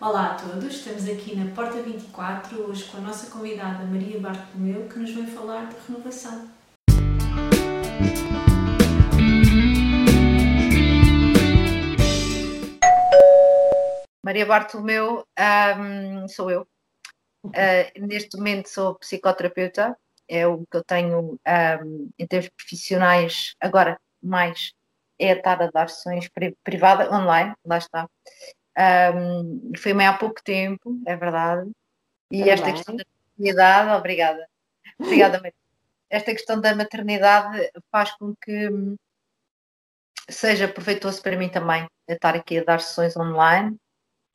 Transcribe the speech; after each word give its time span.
Olá 0.00 0.30
a 0.30 0.34
todos, 0.36 0.76
estamos 0.76 1.08
aqui 1.08 1.34
na 1.34 1.52
Porta 1.52 1.82
24, 1.82 2.70
hoje 2.70 2.88
com 2.88 2.98
a 2.98 3.00
nossa 3.00 3.28
convidada 3.32 3.84
Maria 3.84 4.20
Bartolomeu, 4.20 4.88
que 4.88 4.96
nos 4.96 5.12
vem 5.12 5.26
falar 5.26 5.66
de 5.66 5.74
renovação. 5.88 6.48
Maria 14.24 14.46
Bartolomeu 14.46 15.26
um, 15.80 16.28
sou 16.28 16.48
eu. 16.48 16.62
Uh, 17.44 18.06
neste 18.06 18.36
momento 18.36 18.68
sou 18.68 18.94
psicoterapeuta, 19.00 19.98
é 20.28 20.46
o 20.46 20.58
que 20.58 20.76
eu 20.76 20.84
tenho 20.84 21.40
um, 21.44 22.10
em 22.16 22.26
termos 22.28 22.50
profissionais, 22.50 23.56
agora 23.60 24.00
mais 24.22 24.72
é 25.18 25.32
estar 25.32 25.60
a 25.60 25.68
dar 25.72 25.90
sessões 25.90 26.30
privadas, 26.62 27.10
online, 27.10 27.52
lá 27.64 27.78
está. 27.78 28.08
Um, 28.78 29.72
foi 29.76 29.92
meio 29.92 30.10
há 30.10 30.12
pouco 30.12 30.42
tempo, 30.42 31.00
é 31.04 31.16
verdade. 31.16 31.68
E 32.30 32.38
Também. 32.38 32.52
esta 32.52 32.72
questão 32.72 32.96
da 32.96 33.04
maternidade, 33.04 33.90
obrigada. 33.90 34.48
Obrigada, 34.98 35.38
Maria. 35.38 35.54
Esta 36.10 36.32
questão 36.32 36.60
da 36.60 36.74
maternidade 36.74 37.70
faz 37.90 38.12
com 38.16 38.34
que 38.36 38.70
seja 40.30 40.68
proveitoso 40.68 41.22
para 41.22 41.36
mim 41.36 41.48
também 41.48 41.86
estar 42.08 42.34
aqui 42.34 42.58
a 42.58 42.64
dar 42.64 42.80
sessões 42.80 43.16
online. 43.16 43.76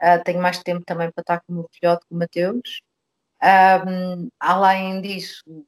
Uh, 0.01 0.21
tenho 0.23 0.41
mais 0.41 0.59
tempo 0.61 0.83
também 0.85 1.09
para 1.11 1.21
estar 1.21 1.41
com 1.41 1.53
o 1.53 1.55
meu 1.55 1.69
filhote, 1.71 2.05
com 2.09 2.15
o 2.15 2.19
Mateus. 2.19 2.81
Um, 3.41 4.29
além 4.39 5.01
disso, 5.01 5.65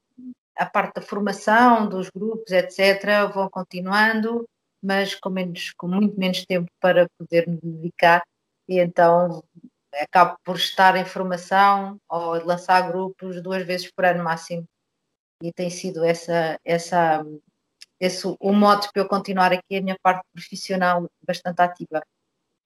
a 0.58 0.66
parte 0.66 0.96
da 0.96 1.02
formação, 1.02 1.88
dos 1.88 2.10
grupos, 2.10 2.52
etc., 2.52 3.32
vão 3.34 3.50
continuando, 3.50 4.48
mas 4.82 5.16
com, 5.16 5.30
menos, 5.30 5.74
com 5.78 5.88
muito 5.88 6.20
menos 6.20 6.46
tempo 6.46 6.70
para 6.80 7.08
poder 7.18 7.48
me 7.48 7.60
dedicar 7.62 8.24
e 8.68 8.80
então 8.80 9.44
acabo 9.94 10.38
por 10.44 10.56
estar 10.58 10.96
em 10.96 11.06
formação 11.06 12.00
ou 12.10 12.34
lançar 12.46 12.88
grupos 12.90 13.42
duas 13.42 13.66
vezes 13.66 13.92
por 13.92 14.06
ano 14.06 14.24
máximo. 14.24 14.68
E 15.42 15.52
tem 15.54 15.70
sido 15.70 16.04
essa, 16.04 16.60
essa, 16.64 17.26
esse 18.00 18.26
o 18.40 18.54
modo 18.54 18.88
para 18.92 19.04
eu 19.04 19.08
continuar 19.08 19.54
aqui 19.54 19.78
a 19.78 19.82
minha 19.82 19.98
parte 20.02 20.26
profissional 20.34 21.10
bastante 21.26 21.62
ativa. 21.62 22.02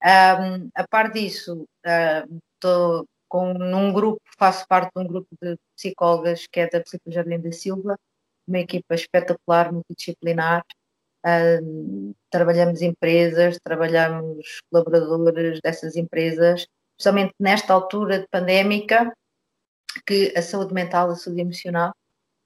Um, 0.04 0.70
a 0.76 0.88
par 0.88 1.12
disso, 1.12 1.68
estou 2.56 3.02
uh, 3.02 3.08
com 3.28 3.54
num 3.54 3.94
grupo, 3.94 4.22
faço 4.38 4.66
parte 4.68 4.92
de 4.96 5.02
um 5.02 5.08
grupo 5.08 5.28
de 5.42 5.58
psicólogas 5.76 6.48
que 6.48 6.62
é 6.62 6.70
da 6.70 6.82
Psicologia 6.82 7.24
Jardim 7.24 7.42
da 7.42 7.52
Silva, 7.52 7.98
uma 8.48 8.60
equipa 8.60 8.96
espetacular, 8.96 9.72
multidisciplinar, 9.72 10.64
Uh, 11.26 12.16
trabalhamos 12.30 12.82
empresas, 12.82 13.60
trabalhamos 13.64 14.62
colaboradores 14.72 15.60
dessas 15.62 15.96
empresas, 15.96 16.66
especialmente 16.98 17.34
nesta 17.40 17.74
altura 17.74 18.20
de 18.20 18.28
pandémica, 18.28 19.12
que 20.06 20.34
a 20.36 20.42
saúde 20.42 20.74
mental, 20.74 21.10
a 21.10 21.16
saúde 21.16 21.42
emocional 21.42 21.94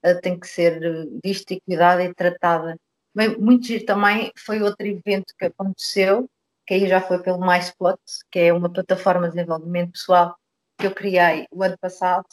uh, 0.05 0.19
tem 0.21 0.39
que 0.39 0.47
ser 0.47 0.79
vista 1.23 1.53
e 1.53 1.61
cuidada 1.61 2.03
e 2.03 2.13
tratada. 2.13 2.75
Bem, 3.16 3.38
muito 3.38 3.67
giro 3.67 3.85
também 3.85 4.31
foi 4.38 4.61
outro 4.61 4.88
evento 4.88 5.33
que 5.38 5.45
aconteceu, 5.45 6.27
que 6.66 6.73
aí 6.73 6.88
já 6.88 6.99
foi 6.99 7.21
pelo 7.21 7.39
MySpot, 7.39 7.99
que 8.31 8.39
é 8.39 8.53
uma 8.53 8.71
plataforma 8.71 9.29
de 9.29 9.35
desenvolvimento 9.35 9.91
pessoal 9.91 10.35
que 10.77 10.88
eu 10.88 10.95
criei 10.95 11.45
o 11.51 11.61
ano 11.61 11.77
passado, 11.77 12.25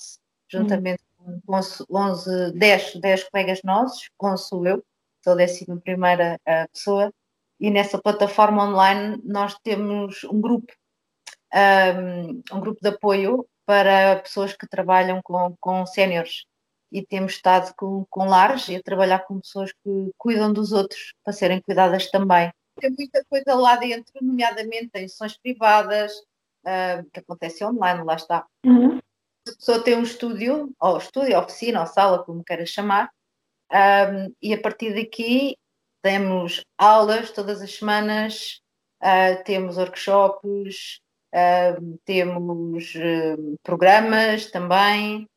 juntamente 0.49 1.03
hum. 1.21 1.41
com 1.47 1.61
11, 1.91 2.53
10, 2.53 2.97
10 2.97 3.25
colegas 3.25 3.61
nossos, 3.63 4.09
11 4.23 4.49
sou 4.49 4.67
eu, 4.67 4.83
sou 5.23 5.35
a 5.35 5.43
11 5.43 5.67
primeira 5.83 6.39
pessoa, 6.73 7.13
e 7.59 7.71
nessa 7.71 8.01
plataforma 8.01 8.65
online 8.65 9.21
nós 9.25 9.55
temos 9.63 10.25
um 10.25 10.41
grupo, 10.41 10.73
um, 11.55 12.43
um 12.57 12.61
grupo 12.61 12.81
de 12.81 12.89
apoio 12.89 13.47
para 13.67 14.17
pessoas 14.21 14.57
que 14.57 14.67
trabalham 14.67 15.21
com, 15.23 15.55
com 15.61 15.87
séniores 15.87 16.45
e 16.91 17.07
temos 17.07 17.35
estado 17.35 17.73
com, 17.77 18.05
com 18.11 18.25
lares 18.25 18.69
e 18.69 18.77
a 18.77 18.83
trabalhar 18.83 19.21
com 19.21 19.41
pessoas 19.41 19.73
que 19.73 20.11
cuidam 20.19 20.53
dos 20.53 20.73
outros 20.73 21.15
para 21.23 21.33
serem 21.33 21.61
cuidadas 21.61 22.11
também. 22.11 22.51
Tem 22.81 22.91
muita 22.91 23.25
coisa 23.29 23.55
lá 23.55 23.77
dentro, 23.77 24.13
nomeadamente 24.21 24.91
em 24.97 25.07
sessões 25.07 25.37
privadas, 25.39 26.13
uh, 26.65 27.09
que 27.13 27.21
acontece 27.21 27.65
online, 27.65 28.03
lá 28.03 28.15
está. 28.15 28.47
Uhum. 28.65 28.99
A 29.47 29.53
pessoa 29.53 29.83
tem 29.83 29.97
um 29.97 30.03
estúdio, 30.03 30.75
ou 30.81 30.99
estúdio, 30.99 31.39
oficina, 31.39 31.81
ou 31.81 31.87
sala, 31.87 32.25
como 32.25 32.43
queiras 32.43 32.71
chamar, 32.71 33.11
um, 33.73 34.35
e 34.43 34.53
a 34.53 34.61
partir 34.61 34.95
daqui 34.95 35.57
temos 36.03 36.65
aulas 36.79 37.31
todas 37.31 37.61
as 37.63 37.75
semanas, 37.75 38.61
uh, 39.03 39.43
temos 39.45 39.77
workshops, 39.77 41.01
uh, 41.35 41.99
temos 42.05 42.95
uh, 42.95 43.59
programas 43.63 44.51
também, 44.51 45.29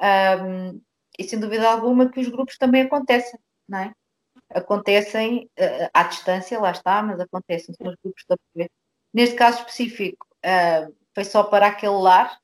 um, 0.00 0.80
e 1.18 1.24
sem 1.24 1.38
dúvida 1.38 1.68
alguma 1.68 2.10
que 2.10 2.20
os 2.20 2.28
grupos 2.28 2.56
também 2.56 2.82
acontecem, 2.82 3.38
não 3.68 3.78
é? 3.78 3.92
Acontecem 4.52 5.48
à 5.94 6.02
distância, 6.02 6.58
lá 6.58 6.72
está, 6.72 7.00
mas 7.02 7.20
acontecem, 7.20 7.72
são 7.74 7.86
os 7.86 7.96
grupos 8.02 8.24
de 8.28 8.34
apoio. 8.34 8.70
Neste 9.14 9.36
caso 9.36 9.58
específico, 9.60 10.26
foi 11.14 11.24
só 11.24 11.44
para 11.44 11.68
aquele 11.68 11.92
lar 11.92 12.36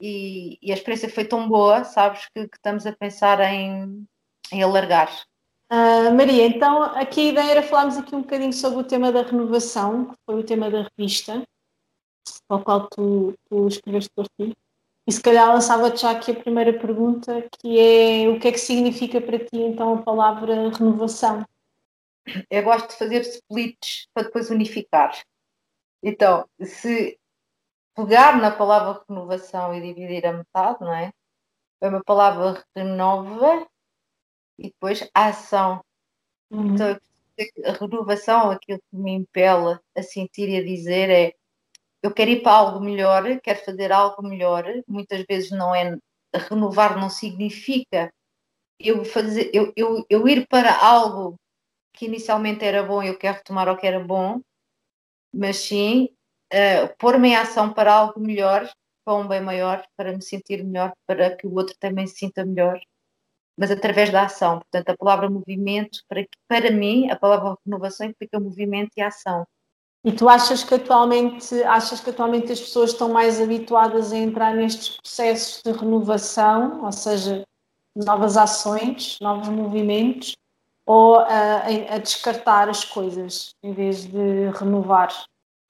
e, 0.00 0.58
e, 0.60 0.72
a 0.72 0.74
experiência 0.74 1.08
foi 1.08 1.24
tão 1.24 1.48
boa, 1.48 1.84
sabes, 1.84 2.26
que, 2.34 2.48
que 2.48 2.56
estamos 2.56 2.84
a 2.84 2.96
pensar 2.96 3.40
em, 3.40 4.06
em 4.52 4.62
alargar. 4.62 5.10
Uh, 5.70 6.14
Maria, 6.14 6.46
então 6.46 6.82
aqui 6.82 7.20
a 7.20 7.32
ideia 7.32 7.50
era 7.50 7.62
falarmos 7.62 7.96
aqui 7.96 8.14
um 8.14 8.22
bocadinho 8.22 8.52
sobre 8.52 8.80
o 8.80 8.84
tema 8.84 9.10
da 9.10 9.22
renovação, 9.22 10.06
que 10.06 10.14
foi 10.24 10.40
o 10.40 10.44
tema 10.44 10.70
da 10.70 10.88
revista, 10.96 11.42
ao 12.48 12.62
qual 12.62 12.88
tu, 12.88 13.34
tu 13.48 13.66
escreveste 13.66 14.10
por 14.14 14.26
ti. 14.28 14.56
E 15.06 15.12
se 15.12 15.20
calhar 15.20 15.48
lançava-te 15.48 16.02
já 16.02 16.12
aqui 16.12 16.32
a 16.32 16.40
primeira 16.40 16.72
pergunta, 16.78 17.48
que 17.58 17.78
é 17.78 18.28
o 18.28 18.38
que 18.38 18.48
é 18.48 18.52
que 18.52 18.58
significa 18.58 19.20
para 19.20 19.38
ti 19.38 19.56
então 19.58 19.94
a 19.94 20.02
palavra 20.02 20.70
renovação? 20.70 21.44
Eu 22.50 22.62
gosto 22.62 22.88
de 22.88 22.96
fazer 22.96 23.20
splits 23.22 24.08
para 24.12 24.24
depois 24.24 24.50
unificar. 24.50 25.16
Então, 26.02 26.48
se 26.60 27.18
pegar 27.94 28.36
na 28.40 28.50
palavra 28.50 29.02
renovação 29.08 29.74
e 29.74 29.80
dividir 29.80 30.26
a 30.26 30.32
metade, 30.32 30.80
não 30.80 30.92
é? 30.92 31.12
É 31.80 31.88
uma 31.88 32.02
palavra 32.02 32.64
renova 32.74 33.66
e 34.58 34.64
depois 34.64 35.08
a 35.14 35.28
ação. 35.28 35.84
Uhum. 36.50 36.74
Então, 36.74 36.98
a 37.64 37.72
renovação, 37.72 38.50
aquilo 38.50 38.78
que 38.78 38.96
me 38.96 39.12
impele 39.12 39.78
a 39.94 40.02
sentir 40.02 40.48
e 40.48 40.56
a 40.56 40.64
dizer 40.64 41.10
é 41.10 41.34
eu 42.02 42.12
quero 42.12 42.30
ir 42.30 42.42
para 42.42 42.52
algo 42.52 42.80
melhor, 42.80 43.24
quero 43.40 43.64
fazer 43.64 43.92
algo 43.92 44.22
melhor. 44.22 44.64
Muitas 44.86 45.24
vezes 45.28 45.50
não 45.50 45.74
é 45.74 45.96
renovar, 46.34 46.98
não 46.98 47.10
significa 47.10 48.12
eu, 48.78 49.04
fazer, 49.04 49.50
eu, 49.52 49.72
eu, 49.76 50.06
eu 50.08 50.28
ir 50.28 50.46
para 50.46 50.74
algo 50.78 51.36
que 51.92 52.06
inicialmente 52.06 52.64
era 52.64 52.82
bom 52.82 53.02
e 53.02 53.08
eu 53.08 53.18
quero 53.18 53.38
retomar 53.38 53.68
o 53.68 53.76
que 53.76 53.86
era 53.86 53.98
bom, 54.00 54.40
mas 55.32 55.56
sim 55.56 56.10
uh, 56.52 56.94
pôr-me 56.98 57.30
em 57.30 57.36
ação 57.36 57.72
para 57.72 57.92
algo 57.92 58.20
melhor, 58.20 58.70
para 59.04 59.14
um 59.14 59.26
bem 59.26 59.40
maior, 59.40 59.84
para 59.96 60.12
me 60.12 60.22
sentir 60.22 60.62
melhor, 60.62 60.92
para 61.06 61.34
que 61.34 61.46
o 61.46 61.54
outro 61.54 61.74
também 61.78 62.06
se 62.06 62.18
sinta 62.18 62.44
melhor 62.44 62.78
mas 63.56 63.70
através 63.70 64.10
da 64.10 64.24
ação. 64.24 64.58
Portanto, 64.58 64.90
a 64.90 64.96
palavra 64.96 65.30
movimento, 65.30 66.00
para, 66.08 66.26
para 66.46 66.70
mim, 66.70 67.10
a 67.10 67.16
palavra 67.16 67.56
renovação 67.64 68.06
implica 68.06 68.38
movimento 68.38 68.90
e 68.96 69.02
ação. 69.02 69.46
E 70.04 70.12
tu 70.12 70.28
achas 70.28 70.62
que 70.62 70.74
atualmente 70.74 71.62
achas 71.64 72.00
que 72.00 72.10
atualmente 72.10 72.52
as 72.52 72.60
pessoas 72.60 72.92
estão 72.92 73.08
mais 73.08 73.40
habituadas 73.40 74.12
a 74.12 74.16
entrar 74.16 74.54
nestes 74.54 74.96
processos 74.96 75.62
de 75.64 75.72
renovação, 75.72 76.84
ou 76.84 76.92
seja, 76.92 77.44
novas 77.94 78.36
ações, 78.36 79.18
novos 79.20 79.48
movimentos, 79.48 80.36
ou 80.84 81.18
a, 81.18 81.64
a 81.66 81.98
descartar 81.98 82.68
as 82.68 82.84
coisas 82.84 83.50
em 83.62 83.72
vez 83.72 84.04
de 84.06 84.50
renovar? 84.50 85.08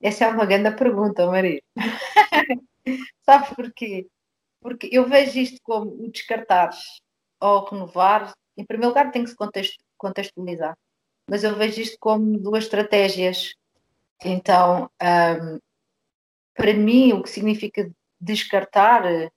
Essa 0.02 0.26
é 0.26 0.28
uma 0.28 0.44
grande 0.44 0.70
pergunta, 0.76 1.26
Maria. 1.26 1.62
Sabes 3.24 3.48
porquê? 3.56 4.06
Porque 4.60 4.88
eu 4.92 5.08
vejo 5.08 5.38
isto 5.38 5.58
como 5.62 5.90
o 5.92 6.10
descartar 6.10 6.70
ao 7.40 7.64
renovar, 7.64 8.32
em 8.56 8.64
primeiro 8.64 8.88
lugar 8.88 9.10
tem 9.10 9.24
que 9.24 9.30
se 9.30 9.36
contextualizar, 9.96 10.76
mas 11.28 11.44
eu 11.44 11.54
vejo 11.54 11.80
isto 11.80 11.96
como 12.00 12.38
duas 12.38 12.64
estratégias. 12.64 13.54
Então, 14.24 14.90
um, 15.02 15.58
para 16.54 16.72
mim, 16.72 17.12
o 17.12 17.22
que 17.22 17.30
significa 17.30 17.90
descartar, 18.20 19.04
eu 19.04 19.30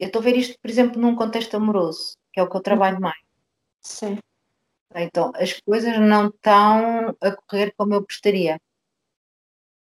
estou 0.00 0.20
a 0.20 0.24
ver 0.24 0.36
isto, 0.36 0.58
por 0.60 0.70
exemplo, 0.70 1.00
num 1.00 1.14
contexto 1.14 1.56
amoroso, 1.56 2.16
que 2.32 2.40
é 2.40 2.42
o 2.42 2.48
que 2.48 2.56
eu 2.56 2.62
trabalho 2.62 3.00
mais. 3.00 3.20
Sim. 3.80 4.18
Então, 4.94 5.32
as 5.34 5.60
coisas 5.60 5.98
não 5.98 6.28
estão 6.28 7.14
a 7.20 7.36
correr 7.46 7.74
como 7.76 7.94
eu 7.94 8.02
gostaria. 8.02 8.60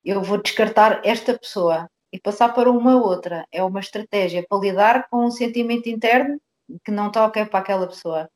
Eu 0.04 0.22
vou 0.24 0.42
descartar 0.42 1.02
esta 1.06 1.38
pessoa 1.38 1.90
e 2.12 2.20
passar 2.20 2.54
para 2.54 2.70
uma 2.70 3.02
outra. 3.02 3.48
É 3.52 3.64
uma 3.64 3.80
estratégia 3.80 4.46
para 4.48 4.60
lidar 4.60 5.08
com 5.10 5.26
um 5.26 5.32
sentimento 5.32 5.88
interno 5.88 6.42
que 6.84 6.92
não 6.92 7.08
está 7.08 7.26
ok 7.26 7.46
para 7.46 7.60
aquela 7.60 7.88
pessoa. 7.88 8.30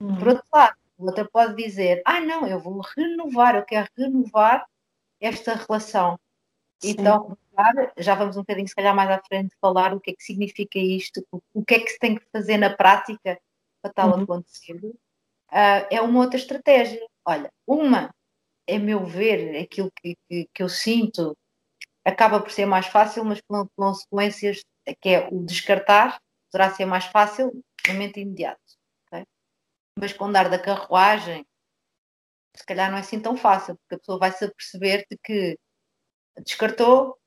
Uhum. 0.00 0.18
Por 0.18 0.28
outro 0.28 0.44
lado, 0.52 0.76
o 0.98 1.06
outro 1.06 1.28
pode 1.30 1.62
dizer: 1.62 2.02
Ah, 2.04 2.20
não, 2.20 2.46
eu 2.46 2.58
vou 2.58 2.80
renovar, 2.96 3.56
eu 3.56 3.64
quero 3.64 3.88
renovar 3.96 4.66
esta 5.20 5.54
relação. 5.54 6.18
Então, 6.82 7.36
já 7.96 8.14
vamos 8.14 8.36
um 8.36 8.40
bocadinho, 8.40 8.68
se 8.68 8.74
calhar, 8.74 8.94
mais 8.94 9.10
à 9.10 9.20
frente, 9.26 9.56
falar 9.60 9.94
o 9.94 10.00
que 10.00 10.10
é 10.10 10.14
que 10.14 10.22
significa 10.22 10.78
isto, 10.78 11.26
o 11.54 11.64
que 11.64 11.74
é 11.74 11.80
que 11.80 11.88
se 11.88 11.98
tem 11.98 12.16
que 12.16 12.24
fazer 12.30 12.58
na 12.58 12.74
prática 12.74 13.38
para 13.82 13.92
tal 13.92 14.10
uhum. 14.10 14.22
acontecer. 14.22 14.74
Uh, 14.74 15.86
é 15.90 16.00
uma 16.00 16.20
outra 16.20 16.36
estratégia. 16.36 17.00
Olha, 17.24 17.50
uma, 17.66 18.14
é 18.66 18.78
meu 18.78 19.04
ver, 19.04 19.58
aquilo 19.62 19.90
que, 19.90 20.16
que, 20.28 20.48
que 20.52 20.62
eu 20.62 20.68
sinto, 20.68 21.36
acaba 22.04 22.40
por 22.40 22.50
ser 22.50 22.66
mais 22.66 22.86
fácil, 22.86 23.24
mas 23.24 23.40
com 23.48 23.66
consequências 23.76 24.62
que 25.00 25.08
é 25.08 25.28
o 25.30 25.44
descartar, 25.44 26.20
poderá 26.50 26.72
ser 26.72 26.84
mais 26.84 27.06
fácil 27.06 27.52
momento 27.88 28.18
imediato. 28.18 28.60
Okay? 29.06 29.26
Mas 29.98 30.12
com 30.12 30.30
dar 30.30 30.48
da 30.50 30.58
carruagem, 30.58 31.46
se 32.54 32.64
calhar 32.64 32.90
não 32.90 32.98
é 32.98 33.00
assim 33.00 33.20
tão 33.20 33.36
fácil, 33.36 33.76
porque 33.76 33.94
a 33.96 33.98
pessoa 33.98 34.18
vai 34.18 34.32
se 34.32 34.44
aperceber 34.44 35.06
de 35.10 35.18
que 35.18 35.58
descartou, 36.44 37.18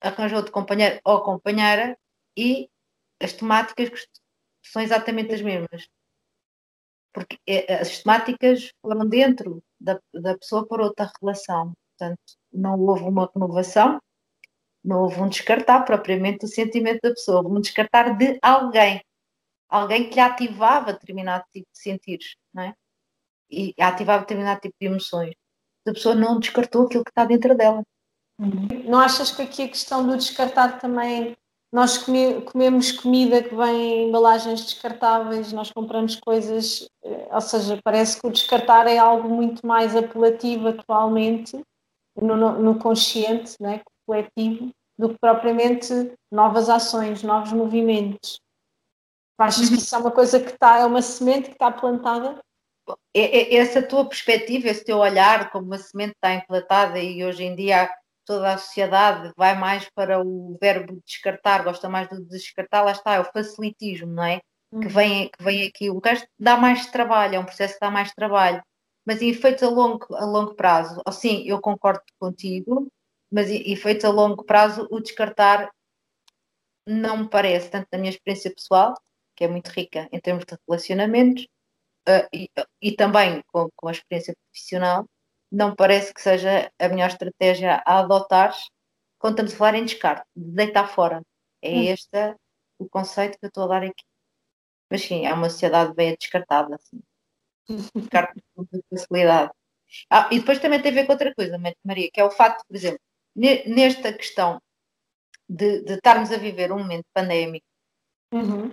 arranjou 0.00 0.42
de 0.42 0.50
companheiro 0.50 1.00
ou 1.04 1.22
companheira 1.22 1.96
e 2.36 2.68
as 3.20 3.32
temáticas 3.32 3.90
são 4.64 4.82
exatamente 4.82 5.34
as 5.34 5.42
mesmas. 5.42 5.88
Porque 7.12 7.38
é, 7.46 7.74
as 7.74 8.02
temáticas 8.02 8.72
foram 8.80 9.08
dentro 9.08 9.62
da, 9.80 10.00
da 10.14 10.36
pessoa 10.38 10.66
por 10.66 10.80
outra 10.80 11.10
relação. 11.20 11.74
Portanto, 11.90 12.20
não 12.52 12.80
houve 12.80 13.04
uma 13.04 13.30
renovação, 13.32 14.00
não 14.84 15.02
houve 15.02 15.20
um 15.20 15.28
descartar 15.28 15.84
propriamente 15.84 16.38
do 16.40 16.48
sentimento 16.48 17.00
da 17.02 17.10
pessoa, 17.10 17.42
houve 17.42 17.58
um 17.58 17.60
descartar 17.60 18.16
de 18.16 18.38
alguém. 18.42 19.00
Alguém 19.72 20.10
que 20.10 20.16
lhe 20.16 20.20
ativava 20.20 20.92
determinado 20.92 21.44
tipo 21.50 21.66
de 21.72 21.78
sentidos, 21.78 22.36
não 22.52 22.62
é? 22.62 22.74
E 23.50 23.74
ativava 23.80 24.20
determinado 24.20 24.60
tipo 24.60 24.76
de 24.78 24.86
emoções. 24.86 25.34
A 25.88 25.92
pessoa 25.92 26.14
não 26.14 26.38
descartou 26.38 26.84
aquilo 26.84 27.02
que 27.02 27.10
está 27.10 27.24
dentro 27.24 27.56
dela. 27.56 27.82
Não 28.84 28.98
achas 28.98 29.30
que 29.30 29.40
aqui 29.40 29.62
a 29.62 29.68
questão 29.68 30.06
do 30.06 30.14
descartar 30.16 30.78
também. 30.78 31.34
Nós 31.72 31.96
come, 31.96 32.42
comemos 32.42 32.92
comida 32.92 33.42
que 33.42 33.54
vem 33.54 33.76
em 33.76 34.08
embalagens 34.08 34.62
descartáveis, 34.62 35.54
nós 35.54 35.72
compramos 35.72 36.16
coisas, 36.16 36.86
eh, 37.02 37.28
ou 37.32 37.40
seja, 37.40 37.80
parece 37.82 38.20
que 38.20 38.26
o 38.26 38.30
descartar 38.30 38.86
é 38.86 38.98
algo 38.98 39.26
muito 39.26 39.66
mais 39.66 39.96
apelativo 39.96 40.68
atualmente 40.68 41.58
no, 42.14 42.36
no, 42.36 42.58
no 42.58 42.78
consciente, 42.78 43.56
né, 43.58 43.80
coletivo, 44.06 44.70
do 44.98 45.08
que 45.08 45.16
propriamente 45.18 46.12
novas 46.30 46.68
ações, 46.68 47.22
novos 47.22 47.54
movimentos. 47.54 48.38
Achas 49.42 49.68
que 49.68 49.74
isso 49.74 49.94
é 49.94 49.98
uma 49.98 50.10
coisa 50.10 50.38
que 50.38 50.50
está, 50.50 50.78
é 50.78 50.84
uma 50.84 51.02
semente 51.02 51.48
que 51.48 51.54
está 51.54 51.70
plantada? 51.70 52.40
É, 53.14 53.20
é, 53.20 53.56
essa 53.56 53.82
tua 53.82 54.08
perspectiva, 54.08 54.68
esse 54.68 54.84
teu 54.84 54.98
olhar, 54.98 55.50
como 55.50 55.66
uma 55.66 55.78
semente 55.78 56.12
está 56.12 56.34
implantada 56.34 56.98
e 56.98 57.24
hoje 57.24 57.44
em 57.44 57.54
dia 57.54 57.90
toda 58.24 58.52
a 58.52 58.58
sociedade 58.58 59.32
vai 59.36 59.58
mais 59.58 59.88
para 59.90 60.20
o 60.20 60.56
verbo 60.60 61.02
descartar, 61.04 61.64
gosta 61.64 61.88
mais 61.88 62.08
do 62.08 62.24
descartar, 62.26 62.82
lá 62.82 62.92
está, 62.92 63.14
é 63.14 63.20
o 63.20 63.24
facilitismo, 63.24 64.12
não 64.12 64.24
é? 64.24 64.40
Uhum. 64.70 64.80
Que, 64.80 64.88
vem, 64.88 65.28
que 65.28 65.42
vem 65.42 65.66
aqui. 65.66 65.90
O 65.90 65.98
resto 65.98 66.26
dá 66.38 66.56
mais 66.56 66.86
trabalho, 66.86 67.34
é 67.34 67.38
um 67.38 67.44
processo 67.44 67.74
que 67.74 67.80
dá 67.80 67.90
mais 67.90 68.12
trabalho. 68.12 68.62
Mas 69.04 69.20
em 69.20 69.30
efeitos 69.30 69.64
a 69.64 69.68
longo, 69.68 70.06
a 70.14 70.24
longo 70.24 70.54
prazo, 70.54 71.02
sim, 71.10 71.42
eu 71.44 71.60
concordo 71.60 72.02
contigo, 72.20 72.88
mas 73.30 73.50
em 73.50 73.72
efeitos 73.72 74.04
a 74.04 74.10
longo 74.10 74.44
prazo, 74.44 74.86
o 74.90 75.00
descartar 75.00 75.68
não 76.86 77.18
me 77.18 77.28
parece, 77.28 77.70
tanto 77.70 77.88
na 77.92 77.98
minha 77.98 78.10
experiência 78.10 78.52
pessoal, 78.54 78.94
que 79.36 79.44
é 79.44 79.48
muito 79.48 79.68
rica 79.68 80.08
em 80.12 80.20
termos 80.20 80.44
de 80.44 80.56
relacionamentos, 80.68 81.46
uh, 82.08 82.28
e, 82.32 82.50
e, 82.80 82.92
também 82.92 83.42
com, 83.52 83.68
com 83.76 83.88
a 83.88 83.92
experiência 83.92 84.34
profissional, 84.44 85.06
não 85.50 85.74
parece 85.74 86.14
que 86.14 86.22
seja 86.22 86.70
a 86.78 86.88
melhor 86.88 87.08
estratégia 87.08 87.82
a 87.86 87.98
adotar 88.00 88.54
quando 89.18 89.34
estamos 89.34 89.54
a 89.54 89.56
falar 89.56 89.74
em 89.74 89.84
descarte, 89.84 90.24
de 90.34 90.50
deitar 90.52 90.88
fora. 90.88 91.22
É 91.60 91.70
hum. 91.70 91.82
este 91.82 92.36
o 92.78 92.88
conceito 92.88 93.38
que 93.38 93.44
eu 93.46 93.48
estou 93.48 93.64
a 93.64 93.68
dar 93.68 93.82
aqui. 93.84 94.04
Mas 94.90 95.02
sim, 95.02 95.24
é 95.24 95.32
uma 95.32 95.48
sociedade 95.48 95.94
bem 95.94 96.16
descartada, 96.18 96.74
assim. 96.74 97.00
Descarte 97.94 98.42
com 98.54 98.66
facilidade. 98.90 99.52
Ah, 100.10 100.28
e 100.32 100.40
depois 100.40 100.58
também 100.58 100.80
tem 100.82 100.90
a 100.90 100.94
ver 100.94 101.06
com 101.06 101.12
outra 101.12 101.34
coisa, 101.34 101.58
Maria, 101.84 102.10
que 102.12 102.20
é 102.20 102.24
o 102.24 102.30
facto, 102.30 102.64
por 102.66 102.74
exemplo, 102.74 103.00
nesta 103.34 104.12
questão 104.12 104.60
de, 105.48 105.82
de 105.82 105.94
estarmos 105.94 106.32
a 106.32 106.38
viver 106.38 106.72
um 106.72 106.78
momento 106.78 107.04
pandémico, 107.14 107.66
uhum. 108.32 108.72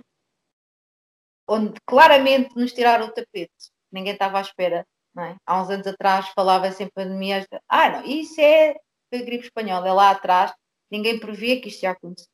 Onde 1.50 1.74
claramente 1.86 2.54
nos 2.56 2.72
tiraram 2.72 3.06
o 3.06 3.12
tapete, 3.12 3.70
ninguém 3.92 4.12
estava 4.12 4.38
à 4.38 4.42
espera 4.42 4.86
é? 5.18 5.36
Há 5.44 5.62
uns 5.62 5.70
anos 5.70 5.86
atrás 5.86 6.28
falava-se 6.28 6.84
em 6.84 6.90
pandemias, 6.90 7.46
ah, 7.68 7.90
não, 7.90 8.04
isso 8.04 8.40
é 8.40 8.70
a 9.12 9.18
gripe 9.18 9.44
espanhola, 9.46 9.88
é 9.88 9.92
lá 9.92 10.10
atrás, 10.10 10.52
ninguém 10.90 11.18
previa 11.18 11.60
que 11.60 11.68
isto 11.68 11.82
ia 11.82 11.90
acontecer. 11.90 12.28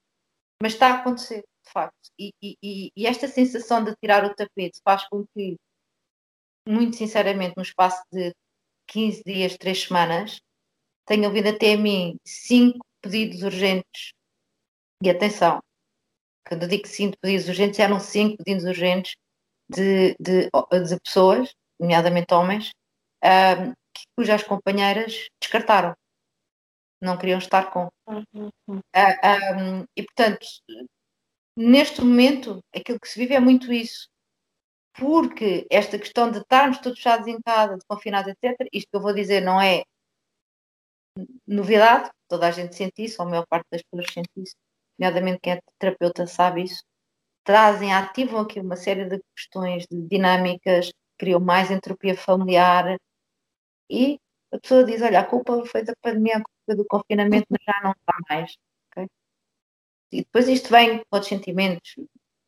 Mas 0.62 0.72
está 0.74 0.88
a 0.88 0.94
acontecer, 1.00 1.42
de 1.64 1.72
facto. 1.72 2.10
E, 2.18 2.32
e, 2.42 2.92
e 2.94 3.06
esta 3.06 3.28
sensação 3.28 3.82
de 3.82 3.94
tirar 3.96 4.24
o 4.24 4.34
tapete 4.34 4.80
faz 4.84 5.08
com 5.08 5.24
que, 5.34 5.56
muito 6.68 6.96
sinceramente, 6.96 7.54
no 7.56 7.62
espaço 7.62 8.02
de 8.12 8.34
15 8.88 9.22
dias, 9.24 9.56
3 9.56 9.84
semanas, 9.84 10.38
tenham 11.06 11.32
vindo 11.32 11.48
até 11.48 11.74
a 11.74 11.78
mim 11.78 12.18
cinco 12.24 12.84
pedidos 13.00 13.42
urgentes. 13.42 14.12
E 15.02 15.10
atenção, 15.10 15.62
quando 16.46 16.62
eu 16.62 16.68
digo 16.68 16.86
cinco 16.86 17.16
pedidos 17.20 17.48
urgentes, 17.48 17.78
eram 17.78 17.98
cinco 18.00 18.36
pedidos 18.38 18.64
urgentes 18.64 19.16
de, 19.68 20.14
de, 20.20 20.44
de 20.44 21.00
pessoas 21.02 21.52
nomeadamente 21.78 22.32
homens, 22.32 22.70
um, 23.22 23.72
cujas 24.16 24.42
companheiras 24.42 25.28
descartaram, 25.40 25.94
não 27.00 27.18
queriam 27.18 27.38
estar 27.38 27.70
com. 27.70 27.88
Uhum. 28.06 28.48
Uh, 28.68 28.80
um, 29.58 29.84
e 29.96 30.02
portanto, 30.02 30.46
neste 31.56 32.00
momento, 32.00 32.60
aquilo 32.74 33.00
que 33.00 33.08
se 33.08 33.18
vive 33.18 33.34
é 33.34 33.40
muito 33.40 33.72
isso. 33.72 34.08
Porque 34.98 35.66
esta 35.70 35.98
questão 35.98 36.30
de 36.30 36.38
estarmos 36.38 36.78
todos 36.78 36.98
fechados 36.98 37.26
em 37.26 37.38
casa, 37.42 37.76
de 37.76 37.84
confinados, 37.86 38.32
etc., 38.32 38.66
isto 38.72 38.88
que 38.90 38.96
eu 38.96 39.02
vou 39.02 39.12
dizer 39.12 39.42
não 39.42 39.60
é 39.60 39.82
novidade, 41.46 42.10
toda 42.28 42.46
a 42.48 42.50
gente 42.50 42.74
sente 42.74 43.04
isso, 43.04 43.20
ou 43.20 43.26
a 43.26 43.30
maior 43.30 43.46
parte 43.46 43.66
das 43.70 43.82
pessoas 43.82 44.12
sente 44.12 44.30
isso, 44.36 44.54
nomeadamente 44.98 45.40
quem 45.40 45.54
é 45.54 45.60
terapeuta 45.78 46.26
sabe 46.26 46.64
isso, 46.64 46.82
trazem, 47.44 47.92
ativam 47.94 48.40
aqui 48.40 48.60
uma 48.60 48.76
série 48.76 49.06
de 49.06 49.20
questões, 49.34 49.86
de 49.90 50.00
dinâmicas 50.02 50.92
criou 51.18 51.40
mais 51.40 51.70
entropia 51.70 52.16
familiar 52.16 52.98
e 53.90 54.18
a 54.52 54.58
pessoa 54.58 54.84
diz, 54.84 55.02
olha, 55.02 55.20
a 55.20 55.24
culpa 55.24 55.64
foi 55.66 55.82
da 55.82 55.94
pandemia, 56.00 56.36
a 56.38 56.42
culpa 56.42 56.76
do 56.82 56.84
confinamento, 56.86 57.46
mas 57.50 57.60
já 57.64 57.80
não 57.82 57.92
está 57.92 58.14
mais. 58.28 58.56
Okay? 58.90 59.08
E 60.12 60.18
depois 60.18 60.48
isto 60.48 60.70
vem 60.70 60.98
com 60.98 61.04
outros 61.12 61.28
sentimentos 61.28 61.94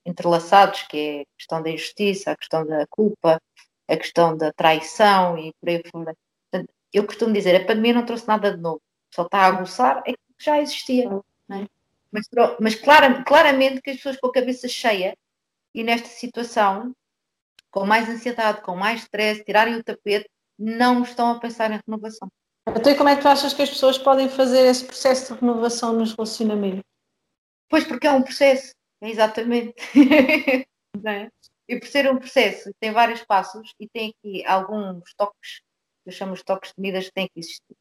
entrelaçados, 0.04 0.82
que 0.82 0.96
é 0.98 1.20
a 1.22 1.24
questão 1.36 1.62
da 1.62 1.70
injustiça, 1.70 2.32
a 2.32 2.36
questão 2.36 2.66
da 2.66 2.86
culpa, 2.88 3.40
a 3.88 3.96
questão 3.96 4.36
da 4.36 4.52
traição 4.52 5.36
e 5.38 5.52
por 5.60 5.68
aí 5.68 5.82
fora. 5.90 6.14
Portanto, 6.50 6.72
eu 6.92 7.06
costumo 7.06 7.32
dizer, 7.32 7.56
a 7.56 7.66
pandemia 7.66 7.94
não 7.94 8.06
trouxe 8.06 8.26
nada 8.26 8.54
de 8.54 8.60
novo, 8.60 8.80
só 9.14 9.22
está 9.24 9.40
a 9.40 9.46
aguçar 9.46 9.98
aquilo 9.98 10.16
que 10.38 10.44
já 10.44 10.60
existia. 10.60 11.08
É? 11.50 11.66
Mas, 12.10 12.26
mas 12.60 12.74
clara, 12.74 13.22
claramente 13.24 13.82
que 13.82 13.90
as 13.90 13.96
pessoas 13.96 14.16
com 14.16 14.28
a 14.28 14.32
cabeça 14.32 14.66
cheia 14.66 15.14
e 15.74 15.84
nesta 15.84 16.08
situação 16.08 16.94
com 17.70 17.86
mais 17.86 18.08
ansiedade, 18.08 18.62
com 18.62 18.74
mais 18.74 19.02
stress, 19.02 19.44
tirarem 19.44 19.76
o 19.76 19.84
tapete, 19.84 20.28
não 20.58 21.02
estão 21.02 21.30
a 21.30 21.38
pensar 21.38 21.70
em 21.70 21.80
renovação. 21.86 22.28
Então, 22.68 22.92
e 22.92 22.96
como 22.96 23.08
é 23.08 23.16
que 23.16 23.22
tu 23.22 23.28
achas 23.28 23.54
que 23.54 23.62
as 23.62 23.70
pessoas 23.70 23.98
podem 23.98 24.28
fazer 24.28 24.66
esse 24.66 24.84
processo 24.84 25.34
de 25.34 25.40
renovação 25.40 25.92
nos 25.92 26.14
relacionamentos? 26.14 26.82
Pois, 27.68 27.84
porque 27.84 28.06
é 28.06 28.12
um 28.12 28.22
processo, 28.22 28.74
exatamente. 29.00 29.74
é? 31.06 31.28
E 31.68 31.78
por 31.78 31.86
ser 31.86 32.10
um 32.10 32.18
processo, 32.18 32.70
tem 32.80 32.92
vários 32.92 33.22
passos 33.24 33.74
e 33.78 33.88
tem 33.88 34.14
aqui 34.18 34.44
alguns 34.46 35.14
toques, 35.14 35.60
eu 36.06 36.12
chamo 36.12 36.32
os 36.32 36.42
toques 36.42 36.70
de 36.70 36.80
medidas 36.80 37.06
que 37.06 37.12
têm 37.12 37.28
que 37.28 37.40
existir. 37.40 37.76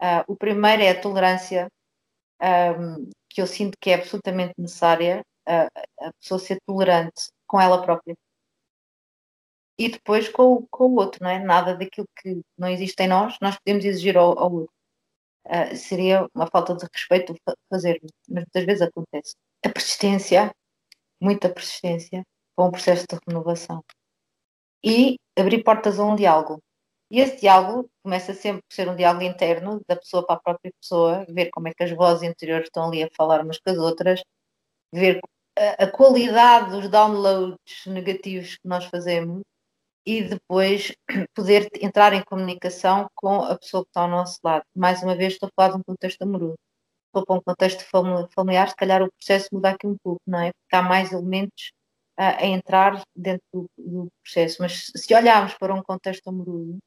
Uh, 0.00 0.24
o 0.26 0.36
primeiro 0.36 0.82
é 0.82 0.90
a 0.90 1.00
tolerância, 1.00 1.68
um, 2.42 3.08
que 3.32 3.40
eu 3.42 3.46
sinto 3.46 3.76
que 3.80 3.90
é 3.90 3.94
absolutamente 3.94 4.54
necessária, 4.58 5.24
uh, 5.48 6.06
a 6.06 6.12
pessoa 6.20 6.38
ser 6.38 6.58
tolerante 6.66 7.30
com 7.46 7.60
ela 7.60 7.82
própria 7.82 8.14
e 9.78 9.88
depois 9.88 10.28
com, 10.28 10.66
com 10.70 10.84
o 10.86 10.96
outro, 10.96 11.22
não 11.22 11.30
é? 11.30 11.38
Nada 11.38 11.76
daquilo 11.76 12.06
que 12.20 12.40
não 12.56 12.68
existe 12.68 13.02
em 13.02 13.08
nós, 13.08 13.36
nós 13.40 13.58
podemos 13.58 13.84
exigir 13.84 14.16
ao, 14.16 14.38
ao 14.38 14.52
outro. 14.52 14.74
Uh, 15.46 15.76
seria 15.76 16.28
uma 16.34 16.46
falta 16.46 16.76
de 16.76 16.86
respeito 16.92 17.34
fazer, 17.68 18.00
mas 18.28 18.44
muitas 18.44 18.64
vezes 18.64 18.82
acontece. 18.82 19.34
A 19.64 19.68
persistência, 19.68 20.54
muita 21.20 21.48
persistência, 21.52 22.22
com 22.56 22.66
o 22.66 22.70
processo 22.70 23.06
de 23.08 23.18
renovação. 23.26 23.82
E 24.84 25.16
abrir 25.36 25.64
portas 25.64 25.98
a 25.98 26.04
um 26.04 26.14
diálogo. 26.14 26.62
E 27.12 27.20
esse 27.20 27.42
diálogo 27.42 27.90
começa 28.02 28.32
sempre 28.32 28.62
por 28.62 28.74
ser 28.74 28.88
um 28.88 28.96
diálogo 28.96 29.22
interno, 29.22 29.82
da 29.86 29.96
pessoa 29.96 30.26
para 30.26 30.36
a 30.36 30.40
própria 30.40 30.72
pessoa, 30.80 31.26
ver 31.28 31.50
como 31.50 31.68
é 31.68 31.74
que 31.74 31.84
as 31.84 31.92
vozes 31.92 32.22
interiores 32.22 32.68
estão 32.68 32.86
ali 32.88 33.02
a 33.02 33.10
falar 33.14 33.42
umas 33.42 33.58
com 33.58 33.70
as 33.70 33.76
outras, 33.76 34.22
ver 34.92 35.20
a, 35.58 35.84
a 35.84 35.90
qualidade 35.90 36.70
dos 36.70 36.88
downloads 36.88 37.86
negativos 37.86 38.56
que 38.56 38.66
nós 38.66 38.86
fazemos 38.86 39.42
e 40.06 40.22
depois 40.22 40.94
poder 41.34 41.68
entrar 41.82 42.14
em 42.14 42.24
comunicação 42.24 43.08
com 43.14 43.42
a 43.42 43.58
pessoa 43.58 43.84
que 43.84 43.90
está 43.90 44.02
ao 44.02 44.08
nosso 44.08 44.38
lado. 44.42 44.64
Mais 44.74 45.02
uma 45.02 45.16
vez, 45.16 45.34
estou 45.34 45.48
a 45.48 45.52
falar 45.54 45.74
de 45.74 45.80
um 45.80 45.84
contexto 45.84 46.22
amoroso. 46.22 46.56
for 47.12 47.26
para 47.26 47.36
um 47.36 47.42
contexto 47.42 47.84
familiar, 48.34 48.70
se 48.70 48.76
calhar 48.76 49.02
o 49.02 49.12
processo 49.12 49.48
muda 49.52 49.70
aqui 49.70 49.86
um 49.86 49.96
pouco, 50.02 50.22
não 50.26 50.40
é? 50.40 50.52
Porque 50.52 50.76
há 50.76 50.82
mais 50.82 51.12
elementos 51.12 51.72
a, 52.16 52.42
a 52.42 52.46
entrar 52.46 53.02
dentro 53.16 53.44
do, 53.52 53.68
do, 53.78 54.08
processo. 54.22 54.62
Mas 54.62 54.90
se 54.96 55.14
olharmos 55.14 55.54
para 55.54 55.74
um 55.74 55.82
contexto 55.82 56.28
amoroso, 56.28 56.78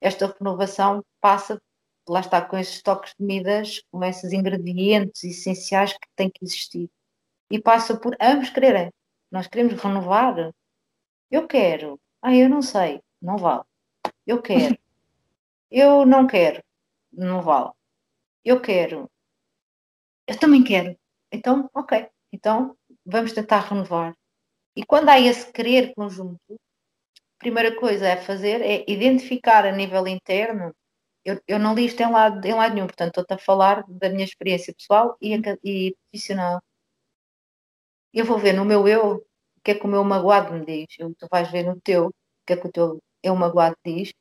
esta 0.00 0.34
renovação 0.38 1.04
passa, 1.20 1.60
lá 2.08 2.20
está, 2.20 2.40
com 2.40 2.56
esses 2.56 2.82
toques 2.82 3.14
de 3.18 3.24
medidas, 3.24 3.82
com 3.90 4.02
esses 4.04 4.32
ingredientes 4.32 5.24
essenciais 5.24 5.92
que 5.92 6.08
têm 6.16 6.30
que 6.30 6.44
existir. 6.44 6.90
E 7.50 7.60
passa 7.60 7.96
por 7.98 8.16
ambos 8.20 8.50
quererem. 8.50 8.92
Nós 9.30 9.46
queremos 9.46 9.74
renovar. 9.80 10.52
Eu 11.30 11.46
quero. 11.46 12.00
Ah, 12.22 12.34
eu 12.34 12.48
não 12.48 12.62
sei. 12.62 13.00
Não 13.20 13.36
vale. 13.36 13.64
Eu 14.26 14.42
quero. 14.42 14.78
Eu 15.70 16.06
não 16.06 16.26
quero. 16.26 16.64
Não 17.12 17.42
vale. 17.42 17.72
Eu 18.42 18.58
quero. 18.58 19.10
Eu 20.26 20.38
também 20.38 20.64
quero. 20.64 20.98
Então, 21.30 21.68
ok. 21.74 22.08
Então, 22.32 22.74
vamos 23.04 23.32
tentar 23.32 23.60
renovar. 23.60 24.16
E 24.74 24.84
quando 24.84 25.10
há 25.10 25.20
esse 25.20 25.52
querer 25.52 25.94
conjunto, 25.94 26.58
primeira 27.38 27.74
coisa 27.76 28.12
a 28.12 28.16
fazer 28.16 28.60
é 28.62 28.84
identificar 28.88 29.64
a 29.64 29.72
nível 29.72 30.06
interno. 30.06 30.74
Eu, 31.24 31.40
eu 31.46 31.58
não 31.58 31.74
li 31.74 31.86
isto 31.86 32.00
em 32.02 32.10
lado, 32.10 32.44
em 32.46 32.54
lado 32.54 32.74
nenhum, 32.74 32.86
portanto, 32.86 33.08
estou-te 33.08 33.34
a 33.34 33.38
falar 33.38 33.84
da 33.88 34.08
minha 34.08 34.24
experiência 34.24 34.74
pessoal 34.74 35.16
e, 35.20 35.34
e 35.64 35.94
profissional. 36.10 36.60
Eu 38.12 38.24
vou 38.24 38.38
ver 38.38 38.54
no 38.54 38.64
meu 38.64 38.88
eu 38.88 39.16
o 39.16 39.60
que 39.62 39.72
é 39.72 39.74
que 39.74 39.84
o 39.84 39.88
meu 39.88 40.02
magoado 40.04 40.52
me 40.54 40.64
diz. 40.64 40.86
Eu, 40.98 41.14
tu 41.14 41.26
vais 41.30 41.50
ver 41.50 41.64
no 41.64 41.80
teu 41.80 42.06
o 42.08 42.12
que 42.46 42.54
é 42.54 42.56
que 42.56 42.66
o 42.66 42.72
teu 42.72 42.98
eu 43.22 43.34
magoado 43.36 43.76
diz. 43.84 44.12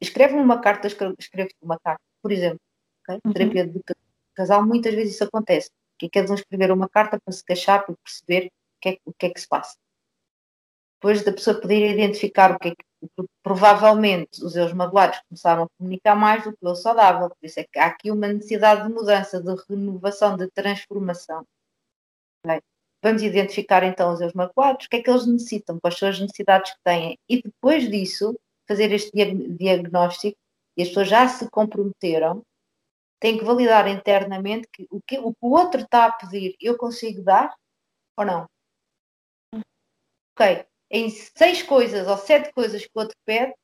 Escreve-me 0.00 0.40
uma 0.42 0.60
carta, 0.60 0.86
escreve-te 0.86 1.56
uma 1.62 1.78
carta, 1.78 2.02
por 2.22 2.32
exemplo. 2.32 2.60
Okay? 3.02 3.18
Uhum. 3.24 3.32
Terapia 3.32 3.66
de 3.66 3.80
casal, 4.34 4.66
muitas 4.66 4.94
vezes 4.94 5.14
isso 5.14 5.24
acontece. 5.24 5.70
Que 5.98 6.08
queres 6.08 6.30
escrever 6.30 6.70
uma 6.72 6.88
carta 6.88 7.18
para 7.20 7.32
se 7.32 7.44
queixar, 7.44 7.84
para 7.84 7.94
perceber 8.04 8.46
o 8.48 8.80
que 8.80 8.88
é, 8.90 8.98
o 9.04 9.12
que, 9.14 9.26
é 9.26 9.30
que 9.30 9.40
se 9.40 9.48
passa 9.48 9.76
depois 11.00 11.24
da 11.24 11.32
pessoa 11.32 11.58
poder 11.58 11.94
identificar 11.94 12.52
o 12.52 12.58
que 12.58 12.68
é 12.68 12.70
que 12.72 12.84
provavelmente 13.42 14.44
os 14.44 14.54
eus 14.54 14.74
magoados 14.74 15.18
começaram 15.26 15.62
a 15.62 15.68
comunicar 15.78 16.14
mais 16.14 16.44
do 16.44 16.52
que 16.52 16.58
o 16.62 16.74
saudável. 16.74 17.30
Por 17.30 17.38
isso 17.42 17.58
é 17.58 17.64
que 17.64 17.78
há 17.78 17.86
aqui 17.86 18.10
uma 18.10 18.28
necessidade 18.28 18.86
de 18.86 18.92
mudança, 18.92 19.42
de 19.42 19.54
renovação, 19.66 20.36
de 20.36 20.46
transformação. 20.50 21.42
Okay? 22.44 22.60
Vamos 23.02 23.22
identificar 23.22 23.82
então 23.82 24.12
os 24.12 24.20
eus 24.20 24.34
magoados, 24.34 24.84
o 24.84 24.88
que 24.90 24.96
é 24.96 25.02
que 25.02 25.08
eles 25.08 25.26
necessitam, 25.26 25.80
quais 25.80 25.98
são 25.98 26.06
as 26.06 26.20
necessidades 26.20 26.72
que 26.72 26.80
têm, 26.84 27.18
e 27.26 27.42
depois 27.42 27.90
disso 27.90 28.38
fazer 28.68 28.92
este 28.92 29.10
diagnóstico, 29.56 30.36
e 30.76 30.82
as 30.82 30.88
pessoas 30.88 31.08
já 31.08 31.26
se 31.26 31.48
comprometeram, 31.50 32.42
têm 33.18 33.38
que 33.38 33.44
validar 33.44 33.88
internamente 33.88 34.68
que 34.70 34.86
o 34.90 35.00
que 35.00 35.18
o, 35.18 35.32
que 35.32 35.38
o 35.40 35.50
outro 35.50 35.80
está 35.80 36.06
a 36.06 36.12
pedir 36.12 36.54
eu 36.60 36.76
consigo 36.76 37.22
dar 37.22 37.54
ou 38.18 38.24
não. 38.26 38.46
Ok, 40.34 40.66
em 40.90 41.08
seis 41.10 41.62
coisas 41.62 42.06
ou 42.08 42.16
sete 42.16 42.52
coisas 42.52 42.82
que 42.82 42.90
o 42.94 43.00
outro 43.00 43.16
pede, 43.24 43.54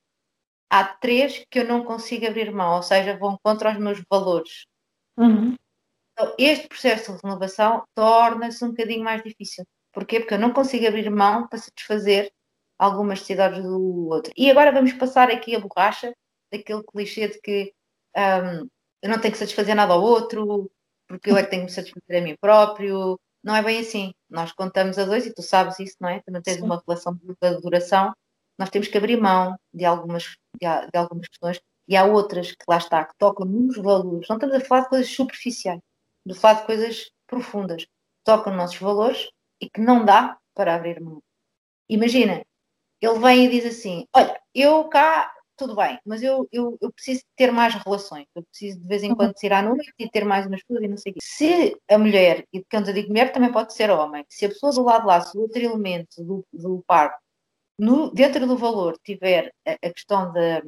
há 0.71 0.85
três 0.85 1.45
que 1.51 1.61
eu 1.61 1.67
não 1.67 1.85
consigo 1.85 2.27
abrir 2.27 2.53
mão, 2.53 2.77
ou 2.77 2.83
seja, 2.83 3.17
vão 3.17 3.39
contra 3.43 3.73
os 3.73 3.79
meus 3.79 4.03
valores. 4.11 4.67
Uhum. 5.17 5.55
Então, 6.13 6.35
este 6.39 6.69
processo 6.69 7.13
de 7.13 7.21
renovação 7.23 7.85
torna-se 7.95 8.65
um 8.65 8.69
bocadinho 8.69 9.05
mais 9.05 9.23
difícil. 9.23 9.65
Porquê? 9.93 10.21
Porque 10.21 10.35
eu 10.35 10.39
não 10.39 10.53
consigo 10.53 10.87
abrir 10.87 11.11
mão 11.11 11.47
para 11.49 11.59
satisfazer 11.59 12.31
algumas 12.79 13.19
necessidades 13.19 13.63
do 13.63 14.09
outro. 14.09 14.33
E 14.37 14.51
agora 14.51 14.73
vamos 14.73 14.93
passar 14.93 15.31
aqui 15.31 15.55
a 15.55 15.61
borracha 15.61 16.15
daquele 16.53 16.83
clichê 16.85 17.29
de 17.29 17.41
que 17.41 17.73
um, 18.17 18.69
eu 19.03 19.11
não 19.11 19.21
tenho 19.21 19.33
que 19.33 19.39
satisfazer 19.39 19.75
nada 19.75 19.95
ao 19.95 20.03
outro, 20.03 20.71
porque 21.07 21.31
eu 21.31 21.37
é 21.37 21.43
que 21.43 21.51
tenho 21.51 21.63
que 21.63 21.71
me 21.71 21.75
satisfazer 21.75 22.21
a 22.23 22.25
mim 22.25 22.37
próprio, 22.41 23.19
não 23.47 23.55
é 23.55 23.63
bem 23.63 23.79
assim. 23.79 24.13
Nós 24.29 24.51
contamos 24.51 24.99
a 24.99 25.05
dois 25.05 25.25
e 25.25 25.33
tu 25.33 25.41
sabes 25.41 25.79
isso, 25.79 25.95
não 26.01 26.09
é? 26.09 26.21
Não 26.27 26.43
tens 26.43 26.57
Sim. 26.57 26.65
uma 26.65 26.83
relação 26.85 27.15
de 27.15 27.61
duração. 27.63 28.13
Nós 28.59 28.71
temos 28.71 28.89
que 28.89 28.99
abrir 28.99 29.21
mão 29.21 29.57
de 29.73 29.85
algumas, 29.85 30.25
de, 30.61 30.67
de 30.93 30.99
algumas 30.99 31.29
questões 31.29 31.61
e 31.87 31.97
há 31.97 32.05
outras 32.05 32.51
que 32.51 32.65
lá 32.67 32.79
está, 32.79 33.05
que 33.05 33.15
tocam 33.17 33.47
nos 33.47 33.77
valores. 33.77 34.29
Não 34.29 34.37
estamos 34.37 34.57
a 34.57 34.61
falar 34.61 34.81
de 34.81 34.89
coisas 34.89 35.15
superficiais, 35.15 35.81
de 36.27 36.35
falar 36.35 36.55
de 36.55 36.67
coisas 36.67 37.09
profundas. 37.25 37.87
Tocam 38.25 38.53
nos 38.53 38.63
nossos 38.63 38.79
valores 38.79 39.31
e 39.61 39.71
que 39.71 39.81
não 39.81 40.05
dá 40.05 40.37
para 40.53 40.75
abrir 40.75 41.01
mão. 41.01 41.23
Imagina, 41.89 42.45
ele 43.01 43.19
vem 43.21 43.45
e 43.45 43.49
diz 43.49 43.65
assim: 43.65 44.09
Olha, 44.13 44.41
eu 44.53 44.89
cá 44.89 45.33
tudo 45.57 45.75
bem, 45.75 45.99
mas 46.05 46.23
eu, 46.23 46.49
eu, 46.53 46.77
eu 46.81 46.93
preciso 46.93 47.23
ter 47.37 47.51
mais 47.51 47.75
relações, 47.75 48.27
eu 48.35 48.43
preciso 48.45 48.81
de 48.81 48.87
vez 48.87 49.03
em 49.03 49.15
quando 49.15 49.35
ir 49.43 49.53
à 49.53 49.63
noite 49.63 49.93
e 49.99 50.09
ter 50.09 50.25
mais 50.25 50.47
umas 50.47 50.63
coisas 50.63 50.85
e 50.85 50.89
não 50.89 50.97
sei 50.97 51.13
o 51.13 51.15
quê. 51.15 51.21
Se 51.23 51.77
a 51.89 51.99
mulher, 51.99 52.45
e 52.53 52.65
quando 52.71 52.89
eu 52.89 52.95
digo 52.95 53.09
mulher 53.09 53.33
também 53.33 53.53
pode 53.53 53.75
ser 53.75 53.91
homem, 53.91 54.25
se 54.29 54.47
a 54.47 54.49
pessoa 54.49 54.73
do 54.73 54.83
lado 54.83 55.07
lá, 55.07 55.21
se 55.21 55.37
o 55.37 55.41
outro 55.41 55.59
elemento 55.59 56.23
do, 56.23 56.45
do 56.53 56.85
par, 56.87 57.17
no, 57.79 58.11
dentro 58.13 58.47
do 58.47 58.57
valor, 58.57 58.99
tiver 59.05 59.53
a, 59.67 59.73
a 59.73 59.93
questão 59.93 60.33
da, 60.33 60.63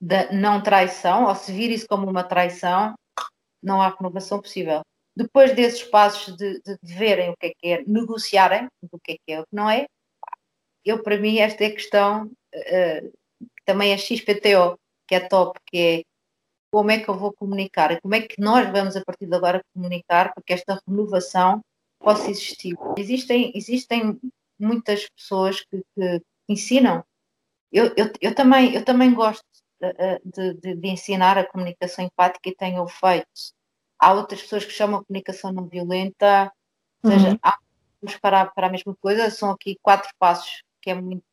da 0.00 0.32
não 0.32 0.62
traição, 0.62 1.24
ou 1.26 1.34
se 1.34 1.52
vir 1.52 1.70
isso 1.70 1.86
como 1.88 2.08
uma 2.08 2.24
traição, 2.24 2.94
não 3.62 3.80
há 3.80 3.88
renovação 3.88 4.40
possível. 4.40 4.82
Depois 5.16 5.54
desses 5.54 5.82
passos 5.82 6.36
de, 6.36 6.60
de, 6.60 6.78
de 6.82 6.94
verem 6.94 7.30
o 7.30 7.36
que 7.36 7.46
é 7.46 7.52
que 7.56 7.68
é, 7.68 7.84
negociarem 7.86 8.68
o 8.90 8.98
que 8.98 9.12
é 9.12 9.16
que 9.26 9.32
é 9.32 9.40
o 9.40 9.44
que 9.44 9.54
não 9.54 9.70
é, 9.70 9.86
eu, 10.84 11.02
para 11.02 11.18
mim, 11.18 11.38
esta 11.38 11.64
é 11.64 11.68
a 11.68 11.72
questão 11.72 12.26
uh, 12.26 13.12
também 13.64 13.92
a 13.92 13.98
XPTO, 13.98 14.78
que 15.06 15.14
é 15.14 15.20
top, 15.20 15.58
que 15.66 15.78
é 15.78 16.02
como 16.70 16.90
é 16.90 16.98
que 16.98 17.08
eu 17.08 17.14
vou 17.14 17.32
comunicar 17.32 17.92
e 17.92 18.00
como 18.00 18.14
é 18.14 18.22
que 18.22 18.40
nós 18.40 18.68
vamos 18.70 18.96
a 18.96 19.04
partir 19.04 19.26
de 19.26 19.34
agora 19.34 19.64
comunicar 19.72 20.34
para 20.34 20.42
que 20.44 20.52
esta 20.52 20.80
renovação 20.86 21.62
possa 22.00 22.28
existir. 22.28 22.74
Existem, 22.98 23.52
existem 23.54 24.18
muitas 24.58 25.08
pessoas 25.10 25.60
que, 25.60 25.82
que 25.94 26.22
ensinam. 26.48 27.04
Eu, 27.72 27.92
eu, 27.96 28.10
eu, 28.20 28.34
também, 28.34 28.74
eu 28.74 28.84
também 28.84 29.14
gosto 29.14 29.44
de, 30.24 30.54
de, 30.54 30.74
de, 30.76 30.88
ensinar 30.88 31.38
a 31.38 31.46
comunicação 31.46 32.04
empática 32.04 32.48
e 32.48 32.54
tenho 32.54 32.86
feito. 32.88 33.28
Há 33.98 34.12
outras 34.12 34.42
pessoas 34.42 34.64
que 34.64 34.72
chamam 34.72 35.00
a 35.00 35.04
comunicação 35.04 35.52
não 35.52 35.66
violenta, 35.66 36.52
ou 37.02 37.10
seja, 37.10 37.30
uhum. 37.30 37.38
há, 37.42 37.58
para, 38.20 38.46
para 38.46 38.66
a 38.66 38.70
mesma 38.70 38.94
coisa, 38.96 39.30
são 39.30 39.50
aqui 39.50 39.78
quatro 39.82 40.10
passos 40.18 40.62
que 40.80 40.90
é 40.90 40.94
muito 40.94 41.24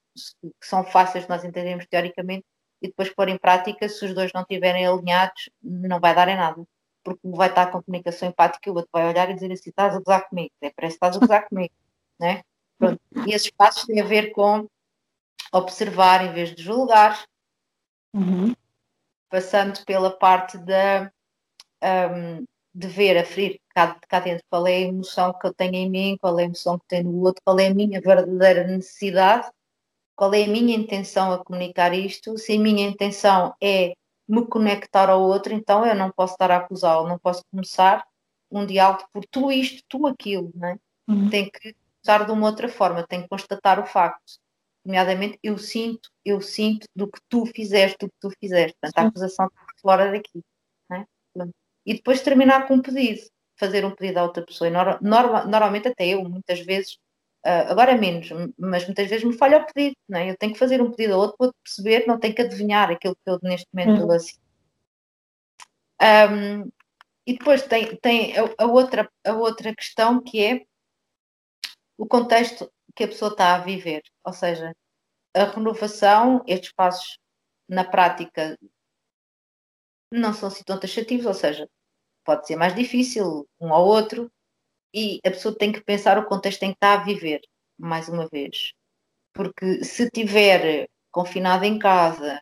que 0.41 0.67
são 0.67 0.83
fáceis 0.83 1.25
de 1.25 1.29
nós 1.29 1.43
entendermos 1.43 1.85
teoricamente 1.87 2.45
e 2.81 2.87
depois 2.87 3.13
pôr 3.13 3.29
em 3.29 3.37
prática, 3.37 3.87
se 3.87 4.03
os 4.03 4.13
dois 4.13 4.31
não 4.33 4.41
estiverem 4.41 4.87
alinhados, 4.87 5.49
não 5.61 5.99
vai 5.99 6.15
dar 6.15 6.27
em 6.27 6.35
nada. 6.35 6.63
Porque 7.03 7.19
vai 7.23 7.49
estar 7.49 7.67
com 7.67 7.81
comunicação 7.81 8.29
empática 8.29 8.69
e 8.69 8.71
o 8.71 8.75
outro 8.75 8.89
vai 8.91 9.07
olhar 9.07 9.29
e 9.29 9.33
dizer 9.33 9.51
assim: 9.51 9.69
estás 9.69 9.95
a 9.95 9.99
gozar 9.99 10.27
comigo, 10.27 10.51
é, 10.61 10.71
parece 10.71 10.97
que 10.97 11.05
estás 11.05 11.15
a 11.15 11.19
gozar 11.19 11.47
comigo. 11.47 11.73
Né? 12.19 12.43
Pronto. 12.77 13.01
E 13.25 13.33
esses 13.33 13.49
passos 13.49 13.83
têm 13.85 13.99
a 13.99 14.05
ver 14.05 14.31
com 14.31 14.67
observar 15.51 16.23
em 16.23 16.31
vez 16.31 16.53
de 16.53 16.61
julgar, 16.61 17.25
uhum. 18.13 18.53
passando 19.27 19.83
pela 19.85 20.15
parte 20.15 20.55
da, 20.59 21.11
um, 21.83 22.45
de 22.75 22.87
ver, 22.87 23.17
aferir 23.17 23.59
cá, 23.69 23.99
cá 24.07 24.19
dentro 24.19 24.45
qual 24.51 24.67
é 24.67 24.75
a 24.75 24.79
emoção 24.81 25.33
que 25.33 25.47
eu 25.47 25.51
tenho 25.51 25.73
em 25.73 25.89
mim, 25.89 26.17
qual 26.21 26.37
é 26.37 26.43
a 26.43 26.45
emoção 26.45 26.77
que 26.77 26.85
tenho 26.87 27.11
no 27.11 27.23
outro, 27.23 27.41
qual 27.43 27.59
é 27.59 27.69
a 27.69 27.73
minha 27.73 27.99
verdadeira 27.99 28.67
necessidade 28.67 29.49
qual 30.21 30.35
é 30.35 30.43
a 30.43 30.47
minha 30.47 30.77
intenção 30.77 31.31
a 31.31 31.43
comunicar 31.43 31.95
isto, 31.95 32.37
se 32.37 32.55
a 32.55 32.59
minha 32.59 32.87
intenção 32.87 33.55
é 33.59 33.95
me 34.29 34.45
conectar 34.45 35.09
ao 35.09 35.19
outro, 35.19 35.51
então 35.51 35.83
eu 35.83 35.95
não 35.95 36.11
posso 36.11 36.33
estar 36.33 36.51
a 36.51 36.57
acusá-lo, 36.57 37.07
não 37.07 37.17
posso 37.17 37.43
começar 37.49 38.05
um 38.51 38.63
diálogo 38.63 39.03
por 39.11 39.25
tu 39.25 39.51
isto, 39.51 39.81
tu 39.89 40.05
aquilo, 40.05 40.51
não 40.53 40.67
é? 40.67 40.77
Uhum. 41.07 41.27
Tem 41.27 41.49
que 41.49 41.73
começar 41.73 42.23
de 42.23 42.31
uma 42.31 42.45
outra 42.45 42.69
forma, 42.69 43.03
tem 43.07 43.23
que 43.23 43.29
constatar 43.29 43.79
o 43.79 43.85
facto. 43.87 44.33
Nomeadamente, 44.85 45.39
eu 45.41 45.57
sinto, 45.57 46.11
eu 46.23 46.39
sinto 46.39 46.85
do 46.95 47.07
que 47.07 47.19
tu 47.27 47.47
fizeste, 47.47 47.97
do 48.01 48.07
que 48.07 48.17
tu 48.19 48.29
fizeste. 48.39 48.77
Portanto, 48.79 49.03
a 49.03 49.07
acusação 49.07 49.47
está 49.47 49.65
fora 49.81 50.11
daqui. 50.11 50.43
É? 50.91 51.03
E 51.83 51.95
depois 51.95 52.21
terminar 52.21 52.67
com 52.67 52.75
um 52.75 52.81
pedido, 52.83 53.21
fazer 53.55 53.83
um 53.83 53.95
pedido 53.95 54.19
a 54.19 54.23
outra 54.23 54.45
pessoa. 54.45 54.67
E 54.67 54.71
norma, 54.71 54.99
normalmente 55.01 55.87
até 55.87 56.09
eu, 56.09 56.23
muitas 56.29 56.59
vezes, 56.59 56.99
Uh, 57.43 57.71
agora 57.71 57.97
menos, 57.97 58.29
mas 58.57 58.85
muitas 58.85 59.09
vezes 59.09 59.25
me 59.25 59.35
falha 59.35 59.57
o 59.57 59.65
pedido, 59.65 59.95
não 60.07 60.19
é? 60.19 60.29
Eu 60.29 60.37
tenho 60.37 60.53
que 60.53 60.59
fazer 60.59 60.79
um 60.79 60.91
pedido 60.91 61.15
a 61.15 61.17
outro 61.17 61.37
para 61.37 61.51
perceber, 61.63 62.05
não 62.05 62.19
tenho 62.19 62.35
que 62.35 62.41
adivinhar 62.41 62.91
aquilo 62.91 63.15
que 63.15 63.29
eu 63.29 63.39
neste 63.41 63.67
momento 63.73 64.03
uhum. 64.03 64.11
assim. 64.11 64.37
Um, 66.01 66.71
e 67.25 67.37
depois 67.37 67.63
tem, 67.63 67.95
tem 67.97 68.37
a, 68.37 68.43
a, 68.59 68.65
outra, 68.65 69.11
a 69.25 69.33
outra 69.33 69.73
questão 69.75 70.21
que 70.21 70.43
é 70.43 70.65
o 71.97 72.07
contexto 72.07 72.71
que 72.95 73.03
a 73.03 73.07
pessoa 73.07 73.31
está 73.31 73.55
a 73.55 73.59
viver, 73.59 74.01
ou 74.23 74.33
seja, 74.33 74.75
a 75.33 75.43
renovação, 75.45 76.43
estes 76.47 76.71
passos 76.73 77.17
na 77.67 77.83
prática 77.83 78.57
não 80.11 80.33
são 80.33 80.49
assim 80.49 80.63
tão 80.63 80.79
taxativos, 80.79 81.25
ou 81.25 81.33
seja, 81.33 81.69
pode 82.25 82.45
ser 82.45 82.55
mais 82.55 82.75
difícil 82.75 83.47
um 83.59 83.73
ao 83.73 83.85
outro, 83.85 84.31
e 84.93 85.19
a 85.25 85.31
pessoa 85.31 85.55
tem 85.57 85.71
que 85.71 85.81
pensar 85.81 86.17
o 86.17 86.25
contexto 86.25 86.63
em 86.63 86.69
que 86.69 86.77
está 86.77 86.93
a 86.93 87.03
viver, 87.03 87.41
mais 87.77 88.09
uma 88.09 88.27
vez. 88.27 88.73
Porque 89.33 89.83
se 89.83 90.03
estiver 90.03 90.87
confinado 91.11 91.65
em 91.65 91.79
casa, 91.79 92.41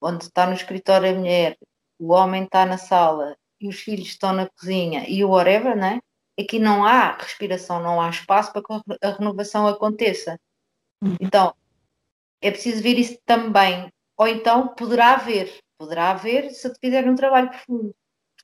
onde 0.00 0.24
está 0.24 0.46
no 0.46 0.54
escritório 0.54 1.10
a 1.10 1.14
mulher, 1.14 1.56
o 1.98 2.12
homem 2.12 2.44
está 2.44 2.64
na 2.64 2.78
sala 2.78 3.36
e 3.60 3.68
os 3.68 3.80
filhos 3.80 4.08
estão 4.08 4.32
na 4.32 4.48
cozinha 4.48 5.04
e 5.08 5.24
o 5.24 5.30
whatever, 5.30 5.76
né? 5.76 6.00
Aqui 6.38 6.58
não 6.58 6.84
há 6.84 7.12
respiração, 7.12 7.82
não 7.82 8.00
há 8.00 8.08
espaço 8.08 8.52
para 8.52 8.62
que 8.62 8.96
a 9.02 9.10
renovação 9.10 9.66
aconteça. 9.66 10.40
Uhum. 11.02 11.16
Então, 11.20 11.54
é 12.40 12.50
preciso 12.50 12.82
ver 12.82 12.98
isso 12.98 13.18
também. 13.26 13.92
Ou 14.16 14.26
então 14.26 14.68
poderá 14.68 15.14
haver, 15.14 15.60
poderá 15.78 16.10
haver 16.10 16.50
se 16.50 16.72
fizer 16.80 17.06
um 17.08 17.14
trabalho 17.14 17.50
profundo. 17.50 17.94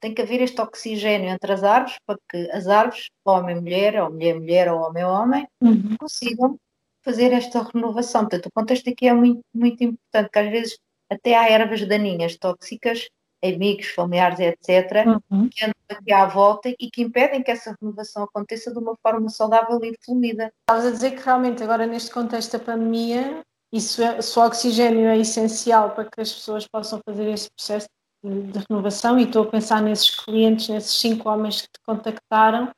Tem 0.00 0.14
que 0.14 0.22
haver 0.22 0.40
este 0.40 0.60
oxigênio 0.60 1.30
entre 1.30 1.52
as 1.52 1.62
árvores 1.64 1.96
para 2.06 2.18
que 2.30 2.50
as 2.50 2.66
árvores, 2.66 3.08
homem-mulher, 3.24 4.02
ou 4.02 4.10
mulher-mulher, 4.10 4.72
ou 4.72 4.80
homem-homem, 4.80 5.46
uhum. 5.60 5.96
consigam 5.98 6.58
fazer 7.04 7.32
esta 7.32 7.62
renovação. 7.62 8.22
Portanto, 8.22 8.46
o 8.46 8.52
contexto 8.52 8.90
aqui 8.90 9.08
é 9.08 9.14
muito, 9.14 9.40
muito 9.54 9.82
importante, 9.84 10.30
que 10.30 10.38
às 10.38 10.50
vezes 10.50 10.78
até 11.10 11.36
há 11.36 11.48
ervas 11.48 11.86
daninhas 11.86 12.36
tóxicas, 12.36 13.08
amigos, 13.44 13.86
familiares, 13.88 14.40
etc., 14.40 15.06
uhum. 15.30 15.48
que 15.48 15.64
andam 15.64 15.74
aqui 15.90 16.12
à 16.12 16.26
volta 16.26 16.68
e 16.68 16.90
que 16.90 17.02
impedem 17.02 17.42
que 17.42 17.50
essa 17.50 17.76
renovação 17.80 18.24
aconteça 18.24 18.72
de 18.72 18.78
uma 18.78 18.96
forma 19.02 19.28
saudável 19.28 19.78
e 19.84 19.94
fluida. 20.04 20.52
Estavas 20.62 20.86
a 20.86 20.90
dizer 20.90 21.12
que 21.12 21.22
realmente 21.22 21.62
agora 21.62 21.86
neste 21.86 22.10
contexto 22.10 22.58
da 22.58 22.64
pandemia, 22.64 23.42
isso 23.72 24.02
é, 24.02 24.20
se 24.20 24.38
o 24.38 24.42
oxigênio 24.42 25.06
é 25.06 25.18
essencial 25.18 25.90
para 25.90 26.08
que 26.10 26.20
as 26.20 26.32
pessoas 26.32 26.66
possam 26.66 27.00
fazer 27.04 27.28
esse 27.30 27.48
processo 27.50 27.86
de, 28.22 28.64
renovação, 28.68 29.18
e 29.18 29.24
estou 29.24 29.44
a 29.44 29.50
pensar 29.50 29.82
nesses 29.82 30.10
clientes, 30.10 30.68
nesses 30.68 30.98
cinco 30.98 31.28
homens 31.28 31.62
que 31.62 31.68
te 31.68 31.80
contactaram, 31.84 32.70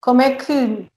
como 0.00 0.20
é 0.20 0.34
que 0.34 0.88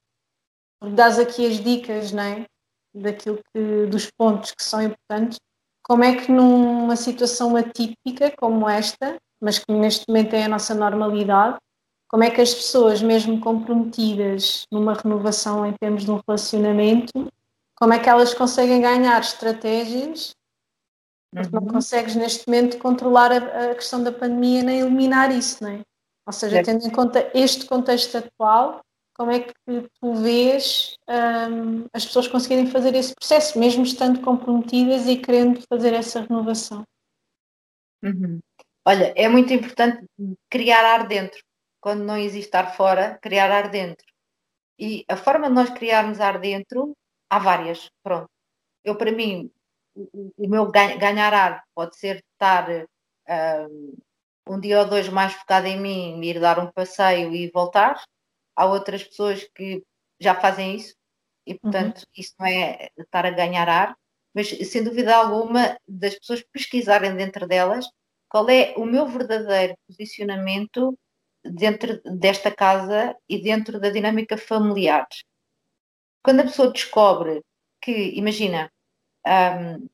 dás 0.94 1.18
aqui 1.18 1.46
as 1.46 1.60
dicas, 1.60 2.12
não 2.12 2.22
é? 2.22 2.46
Daquilo 2.94 3.40
que, 3.52 3.86
dos 3.86 4.10
pontos 4.10 4.52
que 4.52 4.62
são 4.62 4.82
importantes, 4.82 5.38
como 5.82 6.04
é 6.04 6.16
que 6.16 6.30
numa 6.30 6.96
situação 6.96 7.56
atípica 7.56 8.30
como 8.36 8.68
esta, 8.68 9.16
mas 9.40 9.58
que 9.58 9.72
neste 9.72 10.04
momento 10.08 10.34
é 10.34 10.44
a 10.44 10.48
nossa 10.48 10.74
normalidade, 10.74 11.58
como 12.08 12.24
é 12.24 12.30
que 12.30 12.40
as 12.40 12.54
pessoas, 12.54 13.02
mesmo 13.02 13.38
comprometidas 13.40 14.66
numa 14.72 14.94
renovação 14.94 15.66
em 15.66 15.74
termos 15.74 16.04
de 16.04 16.10
um 16.10 16.20
relacionamento, 16.26 17.28
como 17.76 17.92
é 17.92 17.98
que 17.98 18.08
elas 18.08 18.34
conseguem 18.34 18.80
ganhar 18.80 19.20
estratégias? 19.20 20.34
Uhum. 21.34 21.42
não 21.52 21.66
consegues 21.66 22.16
neste 22.16 22.46
momento 22.46 22.78
controlar 22.78 23.30
a, 23.30 23.70
a, 23.70 23.74
questão 23.74 24.02
da 24.02 24.10
pandemia 24.10 24.62
nem 24.62 24.80
eliminar 24.80 25.30
isso, 25.30 25.62
não 25.62 25.70
é? 25.70 25.82
Ou 26.26 26.32
seja, 26.32 26.62
tendo 26.62 26.86
em 26.86 26.90
conta 26.90 27.30
este 27.34 27.66
contexto 27.66 28.16
atual, 28.16 28.80
como 29.14 29.32
é 29.32 29.40
que 29.40 29.52
tu 30.00 30.14
vês 30.14 30.96
um, 31.08 31.86
as 31.92 32.06
pessoas 32.06 32.28
conseguirem 32.28 32.66
fazer 32.66 32.94
esse 32.94 33.14
processo, 33.14 33.58
mesmo 33.58 33.82
estando 33.82 34.20
comprometidas 34.20 35.06
e 35.06 35.16
querendo 35.16 35.60
fazer 35.68 35.92
essa 35.92 36.20
renovação? 36.20 36.84
Uhum. 38.02 38.38
Olha, 38.86 39.12
é 39.16 39.28
muito 39.28 39.52
importante 39.52 40.06
criar 40.48 40.84
ar 40.84 41.08
dentro. 41.08 41.42
Quando 41.80 42.04
não 42.04 42.16
existe 42.16 42.56
ar 42.56 42.76
fora, 42.76 43.18
criar 43.20 43.50
ar 43.50 43.70
dentro. 43.70 44.06
E 44.78 45.04
a 45.08 45.16
forma 45.16 45.48
de 45.48 45.54
nós 45.54 45.70
criarmos 45.70 46.20
ar 46.20 46.38
dentro, 46.38 46.96
há 47.28 47.38
várias. 47.38 47.90
Pronto. 48.02 48.30
Eu, 48.84 48.96
para 48.96 49.10
mim, 49.10 49.50
o, 50.12 50.32
o 50.36 50.48
meu 50.48 50.70
ganhar 50.70 51.34
ar 51.34 51.64
pode 51.74 51.96
ser 51.96 52.24
estar 52.32 52.68
um, 52.70 53.96
um 54.48 54.60
dia 54.60 54.80
ou 54.80 54.88
dois 54.88 55.08
mais 55.08 55.32
focado 55.34 55.66
em 55.66 55.80
mim, 55.80 56.20
ir 56.22 56.40
dar 56.40 56.58
um 56.58 56.70
passeio 56.72 57.34
e 57.34 57.50
voltar 57.50 58.02
há 58.58 58.66
outras 58.66 59.04
pessoas 59.04 59.48
que 59.54 59.82
já 60.20 60.34
fazem 60.34 60.74
isso 60.74 60.94
e, 61.46 61.52
uhum. 61.52 61.58
portanto, 61.58 61.98
uhum. 61.98 62.04
isso 62.16 62.34
não 62.38 62.46
é 62.46 62.88
estar 62.98 63.24
a 63.24 63.30
ganhar 63.30 63.68
ar, 63.68 63.96
mas 64.34 64.48
sem 64.48 64.82
dúvida 64.82 65.16
alguma 65.16 65.78
das 65.86 66.18
pessoas 66.18 66.42
pesquisarem 66.52 67.14
dentro 67.16 67.46
delas 67.46 67.86
qual 68.28 68.48
é 68.50 68.74
o 68.76 68.84
meu 68.84 69.06
verdadeiro 69.06 69.74
posicionamento 69.86 70.98
dentro 71.42 72.00
desta 72.04 72.50
casa 72.50 73.16
e 73.28 73.40
dentro 73.40 73.80
da 73.80 73.90
dinâmica 73.90 74.36
familiar. 74.36 75.06
Quando 76.22 76.40
a 76.40 76.44
pessoa 76.44 76.72
descobre 76.72 77.42
que, 77.80 77.92
imagina, 78.18 78.70
um, 79.26 79.88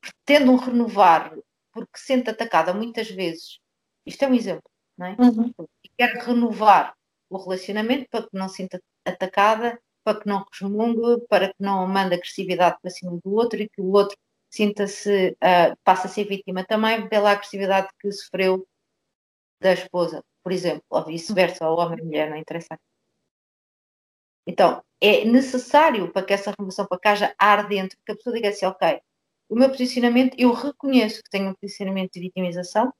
pretende 0.00 0.50
um 0.50 0.56
renovar 0.56 1.34
porque 1.72 1.98
se 1.98 2.06
sente 2.06 2.30
atacada 2.30 2.74
muitas 2.74 3.10
vezes, 3.10 3.58
isto 4.04 4.24
é 4.24 4.28
um 4.28 4.34
exemplo, 4.34 4.68
não 4.96 5.06
é? 5.06 5.16
Uhum. 5.18 5.52
E 5.84 5.88
quer 5.96 6.16
renovar 6.16 6.94
o 7.28 7.38
relacionamento 7.38 8.08
para 8.10 8.22
que 8.22 8.36
não 8.36 8.48
se 8.48 8.56
sinta 8.56 8.82
atacada, 9.04 9.80
para 10.02 10.20
que 10.20 10.28
não 10.28 10.44
resmungue, 10.50 11.24
para 11.28 11.48
que 11.48 11.62
não 11.62 11.86
mande 11.86 12.14
agressividade 12.14 12.76
para 12.82 12.90
cima 12.90 13.18
do 13.22 13.34
outro 13.34 13.60
e 13.60 13.68
que 13.68 13.80
o 13.80 13.92
outro 13.92 14.16
sinta-se, 14.50 15.30
uh, 15.30 15.76
passe 15.84 16.06
a 16.08 16.10
ser 16.10 16.24
vítima 16.24 16.64
também 16.64 17.08
pela 17.08 17.30
agressividade 17.30 17.88
que 18.00 18.10
sofreu 18.10 18.66
da 19.60 19.72
esposa, 19.72 20.24
por 20.42 20.52
exemplo, 20.52 20.82
ou 20.90 21.04
vice-versa, 21.04 21.68
ou 21.68 21.78
homem 21.78 21.98
e 22.00 22.02
mulher, 22.02 22.30
não 22.30 22.36
interessa. 22.36 22.78
Então, 24.46 24.82
é 25.00 25.24
necessário 25.24 26.10
para 26.12 26.26
que 26.26 26.32
essa 26.32 26.52
renovação, 26.58 26.86
para 26.86 26.98
que 26.98 27.08
haja 27.08 27.34
ar 27.38 27.68
dentro, 27.68 27.96
que 28.04 28.12
a 28.12 28.16
pessoa 28.16 28.34
diga 28.34 28.48
assim, 28.48 28.66
ok, 28.66 29.00
o 29.50 29.56
meu 29.56 29.68
posicionamento, 29.68 30.36
eu 30.38 30.52
reconheço 30.52 31.22
que 31.24 31.28
tenho 31.28 31.50
um 31.50 31.54
posicionamento 31.54 32.12
de 32.12 32.20
vitimização, 32.20 32.94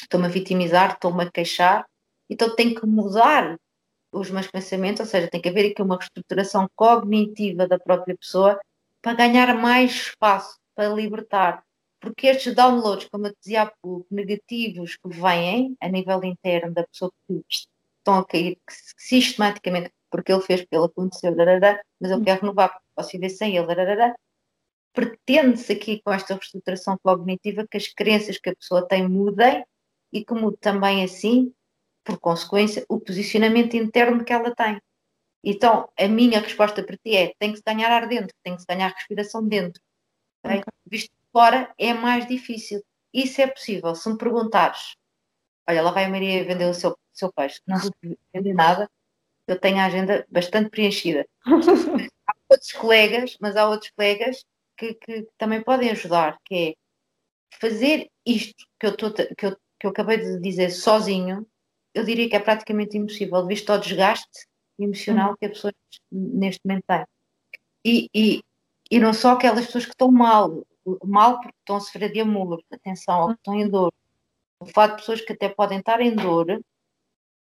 estou-me 0.00 0.26
a 0.26 0.30
vitimizar, 0.30 0.94
estou-me 0.94 1.22
a 1.22 1.30
queixar, 1.30 1.86
então 2.30 2.56
tem 2.56 2.74
que 2.74 2.86
mudar 2.86 3.58
os 4.10 4.30
meus 4.30 4.46
pensamentos, 4.46 5.00
ou 5.00 5.06
seja, 5.06 5.28
tem 5.28 5.40
que 5.40 5.50
haver 5.50 5.70
aqui 5.70 5.82
uma 5.82 5.98
reestruturação 5.98 6.66
cognitiva 6.74 7.68
da 7.68 7.78
própria 7.78 8.16
pessoa 8.16 8.58
para 9.02 9.12
ganhar 9.12 9.54
mais 9.54 9.90
espaço, 9.92 10.58
para 10.74 10.88
libertar. 10.88 11.62
Porque 12.00 12.28
estes 12.28 12.54
downloads, 12.54 13.08
como 13.10 13.26
eu 13.26 13.34
dizia 13.38 13.62
há 13.62 13.72
pouco, 13.82 14.06
negativos 14.10 14.96
que 14.96 15.08
vêm 15.10 15.76
a 15.78 15.88
nível 15.88 16.24
interno 16.24 16.72
da 16.72 16.86
pessoa 16.86 17.12
que 17.28 17.44
estão 17.50 18.20
a 18.20 18.24
cair 18.24 18.58
sistematicamente, 18.96 19.92
porque 20.10 20.32
ele 20.32 20.40
fez, 20.40 20.62
porque 20.62 20.74
ele 20.74 20.86
aconteceu, 20.86 21.36
mas 22.00 22.10
eu 22.10 22.24
quero 22.24 22.40
renovar, 22.40 22.70
porque 22.70 22.86
posso 22.94 23.12
viver 23.12 23.28
sem 23.28 23.58
ele, 23.58 23.66
pretende-se 24.92 25.72
aqui 25.72 26.00
com 26.02 26.12
esta 26.12 26.34
reestruturação 26.34 26.98
cognitiva 27.02 27.66
que 27.68 27.76
as 27.76 27.88
crenças 27.88 28.38
que 28.38 28.50
a 28.50 28.56
pessoa 28.56 28.86
tem 28.86 29.08
mudem 29.08 29.64
e 30.12 30.24
que 30.24 30.34
mude 30.34 30.56
também 30.58 31.04
assim 31.04 31.52
por 32.04 32.18
consequência, 32.18 32.84
o 32.88 32.98
posicionamento 32.98 33.74
interno 33.74 34.24
que 34.24 34.32
ela 34.32 34.54
tem. 34.54 34.80
Então, 35.44 35.88
a 35.98 36.08
minha 36.08 36.40
resposta 36.40 36.82
para 36.82 36.96
ti 36.96 37.16
é: 37.16 37.34
tem 37.38 37.52
que 37.52 37.58
se 37.58 37.62
ganhar 37.64 37.90
ar 37.90 38.08
dentro, 38.08 38.34
tem 38.42 38.54
que 38.54 38.60
se 38.60 38.66
ganhar 38.66 38.88
respiração 38.88 39.46
dentro. 39.46 39.80
Okay? 40.44 40.58
Okay. 40.58 40.72
Visto 40.86 41.08
de 41.08 41.30
fora 41.32 41.72
é 41.78 41.94
mais 41.94 42.26
difícil. 42.26 42.82
Isso 43.12 43.40
é 43.40 43.46
possível. 43.46 43.94
Se 43.94 44.08
me 44.08 44.18
perguntares, 44.18 44.94
olha, 45.68 45.82
lá 45.82 45.90
vai 45.90 46.04
a 46.04 46.08
Maria 46.08 46.44
vender 46.44 46.66
o 46.66 46.74
seu, 46.74 46.96
seu 47.12 47.32
peixe, 47.32 47.60
não 47.66 47.78
vender 48.32 48.54
nada, 48.54 48.88
eu 49.46 49.58
tenho 49.58 49.78
a 49.78 49.86
agenda 49.86 50.26
bastante 50.30 50.70
preenchida. 50.70 51.26
há 52.26 52.32
outros 52.48 52.72
colegas, 52.72 53.36
mas 53.40 53.56
há 53.56 53.68
outros 53.68 53.90
colegas 53.90 54.44
que, 54.80 54.94
que 54.94 55.28
também 55.36 55.62
podem 55.62 55.90
ajudar, 55.90 56.38
que 56.44 56.54
é 56.54 56.74
fazer 57.60 58.10
isto 58.24 58.64
que 58.78 58.86
eu, 58.86 58.96
tô, 58.96 59.12
que 59.12 59.46
eu, 59.46 59.56
que 59.78 59.86
eu 59.86 59.90
acabei 59.90 60.16
de 60.16 60.40
dizer 60.40 60.70
sozinho, 60.70 61.46
eu 61.94 62.04
diria 62.04 62.28
que 62.28 62.36
é 62.36 62.40
praticamente 62.40 62.96
impossível, 62.96 63.46
visto 63.46 63.70
o 63.70 63.78
desgaste 63.78 64.46
emocional 64.78 65.30
uhum. 65.30 65.36
que 65.36 65.46
a 65.46 65.48
pessoa 65.50 65.72
neste 66.10 66.60
momento 66.64 66.84
tem. 66.86 67.04
E, 67.84 68.08
e, 68.14 68.40
e 68.90 68.98
não 68.98 69.12
só 69.12 69.32
aquelas 69.32 69.66
pessoas 69.66 69.84
que 69.84 69.90
estão 69.90 70.10
mal, 70.10 70.64
mal 71.04 71.40
porque 71.40 71.56
estão 71.58 71.76
a 71.76 71.80
sofrer 71.80 72.10
de 72.10 72.20
amor, 72.20 72.62
atenção, 72.72 73.22
ou 73.22 73.28
que 73.28 73.34
estão 73.34 73.54
em 73.54 73.68
dor. 73.68 73.92
O 74.60 74.66
fato 74.66 74.92
de 74.92 74.96
pessoas 74.98 75.20
que 75.20 75.32
até 75.32 75.48
podem 75.48 75.78
estar 75.78 76.00
em 76.00 76.14
dor, 76.14 76.62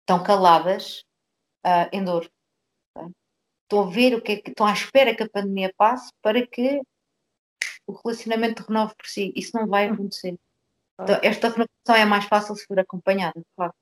estão 0.01 0.23
caladas 0.23 1.05
uh, 1.65 1.89
em 1.93 2.03
dor. 2.05 2.29
Estão 3.63 3.87
a 3.87 3.91
ver 3.91 4.15
o 4.15 4.23
que, 4.23 4.33
é 4.33 4.37
que 4.37 4.51
estão 4.51 4.67
à 4.67 4.73
espera 4.73 5.15
que 5.15 5.23
a 5.23 5.29
pandemia 5.29 5.73
passe 5.77 6.13
para 6.21 6.45
que 6.47 6.83
o 7.87 7.93
relacionamento 7.93 8.65
renove 8.69 8.95
por 8.97 9.07
si. 9.07 9.33
Isso 9.37 9.51
não 9.55 9.67
vai 9.67 9.89
acontecer. 9.89 10.39
Então, 11.01 11.19
esta 11.23 11.49
renovação 11.49 11.97
é 11.97 12.05
mais 12.05 12.25
fácil 12.27 12.55
se 12.55 12.67
for 12.67 12.79
acompanhada, 12.79 13.39
de 13.39 13.47
facto. 13.57 13.77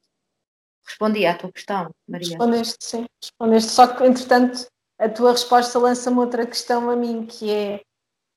Respondi 0.86 1.26
à 1.26 1.36
tua 1.36 1.52
questão, 1.52 1.90
Maria. 2.08 2.28
Respondeste, 2.28 2.76
sim. 2.80 3.06
Respondeste. 3.22 3.70
Só 3.70 3.86
que, 3.86 4.04
entretanto, 4.04 4.66
a 4.98 5.08
tua 5.08 5.32
resposta 5.32 5.78
lança-me 5.78 6.18
outra 6.18 6.46
questão 6.46 6.90
a 6.90 6.96
mim, 6.96 7.26
que 7.26 7.50
é 7.50 7.82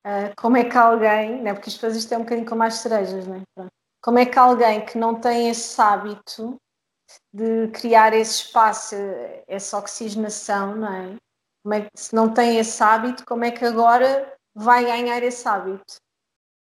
uh, 0.05 0.33
como 0.37 0.57
é 0.57 0.63
que 0.63 0.77
alguém, 0.77 1.41
né, 1.41 1.53
porque 1.53 1.69
isto, 1.69 1.85
isto 1.87 2.13
é 2.13 2.17
um 2.17 2.21
bocadinho 2.21 2.47
como 2.47 2.63
as 2.63 2.75
cerejas, 2.75 3.27
né? 3.27 3.43
como 4.01 4.19
é 4.19 4.25
que 4.25 4.37
alguém 4.37 4.85
que 4.85 4.97
não 4.97 5.19
tem 5.19 5.49
esse 5.49 5.81
hábito 5.81 6.57
de 7.33 7.69
criar 7.69 8.13
esse 8.13 8.43
espaço, 8.43 8.95
essa 9.47 9.77
oxigenação, 9.77 10.75
não 10.75 10.93
é? 10.93 11.15
Como 11.63 11.73
é 11.73 11.81
que, 11.81 11.89
se 11.95 12.13
não 12.13 12.33
tem 12.33 12.57
esse 12.57 12.83
hábito, 12.83 13.25
como 13.25 13.45
é 13.45 13.51
que 13.51 13.63
agora 13.63 14.33
vai 14.53 14.85
ganhar 14.85 15.21
esse 15.23 15.47
hábito? 15.47 15.95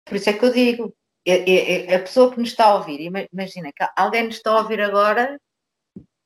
Por 0.06 0.15
isso 0.15 0.30
é 0.30 0.34
que 0.34 0.45
eu 0.45 0.54
digo, 0.54 0.95
é, 1.25 1.34
é, 1.34 1.86
é 1.91 1.95
a 1.95 1.99
pessoa 1.99 2.32
que 2.32 2.39
nos 2.39 2.49
está 2.49 2.65
a 2.65 2.75
ouvir, 2.75 2.99
imagina 3.32 3.71
que 3.71 3.86
alguém 3.95 4.25
nos 4.25 4.36
está 4.36 4.52
a 4.52 4.60
ouvir 4.60 4.82
agora 4.82 5.39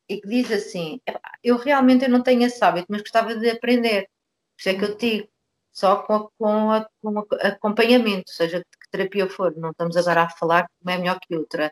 e 0.08 0.22
que 0.22 0.28
diz 0.28 0.52
assim: 0.52 1.00
eu 1.44 1.58
realmente 1.58 2.08
não 2.08 2.22
tenho 2.24 2.44
esse 2.44 2.64
hábito, 2.64 2.88
mas 2.90 3.02
gostava 3.02 3.36
de 3.36 3.50
aprender. 3.50 4.04
Por 4.56 4.60
isso 4.60 4.70
é 4.70 4.74
que 4.76 4.86
eu 4.86 4.98
digo, 4.98 5.28
só 5.72 6.04
com, 6.04 6.30
com, 6.38 6.72
a, 6.72 6.88
com 7.02 7.20
acompanhamento, 7.42 8.32
seja 8.32 8.60
de 8.60 8.66
que 8.66 8.90
terapia 8.92 9.30
for. 9.30 9.56
Não 9.58 9.72
estamos 9.72 9.98
agora 9.98 10.24
a 10.24 10.30
falar 10.30 10.64
que 10.64 10.74
uma 10.82 10.94
é 10.94 10.98
melhor 10.98 11.20
que 11.20 11.36
outra. 11.36 11.72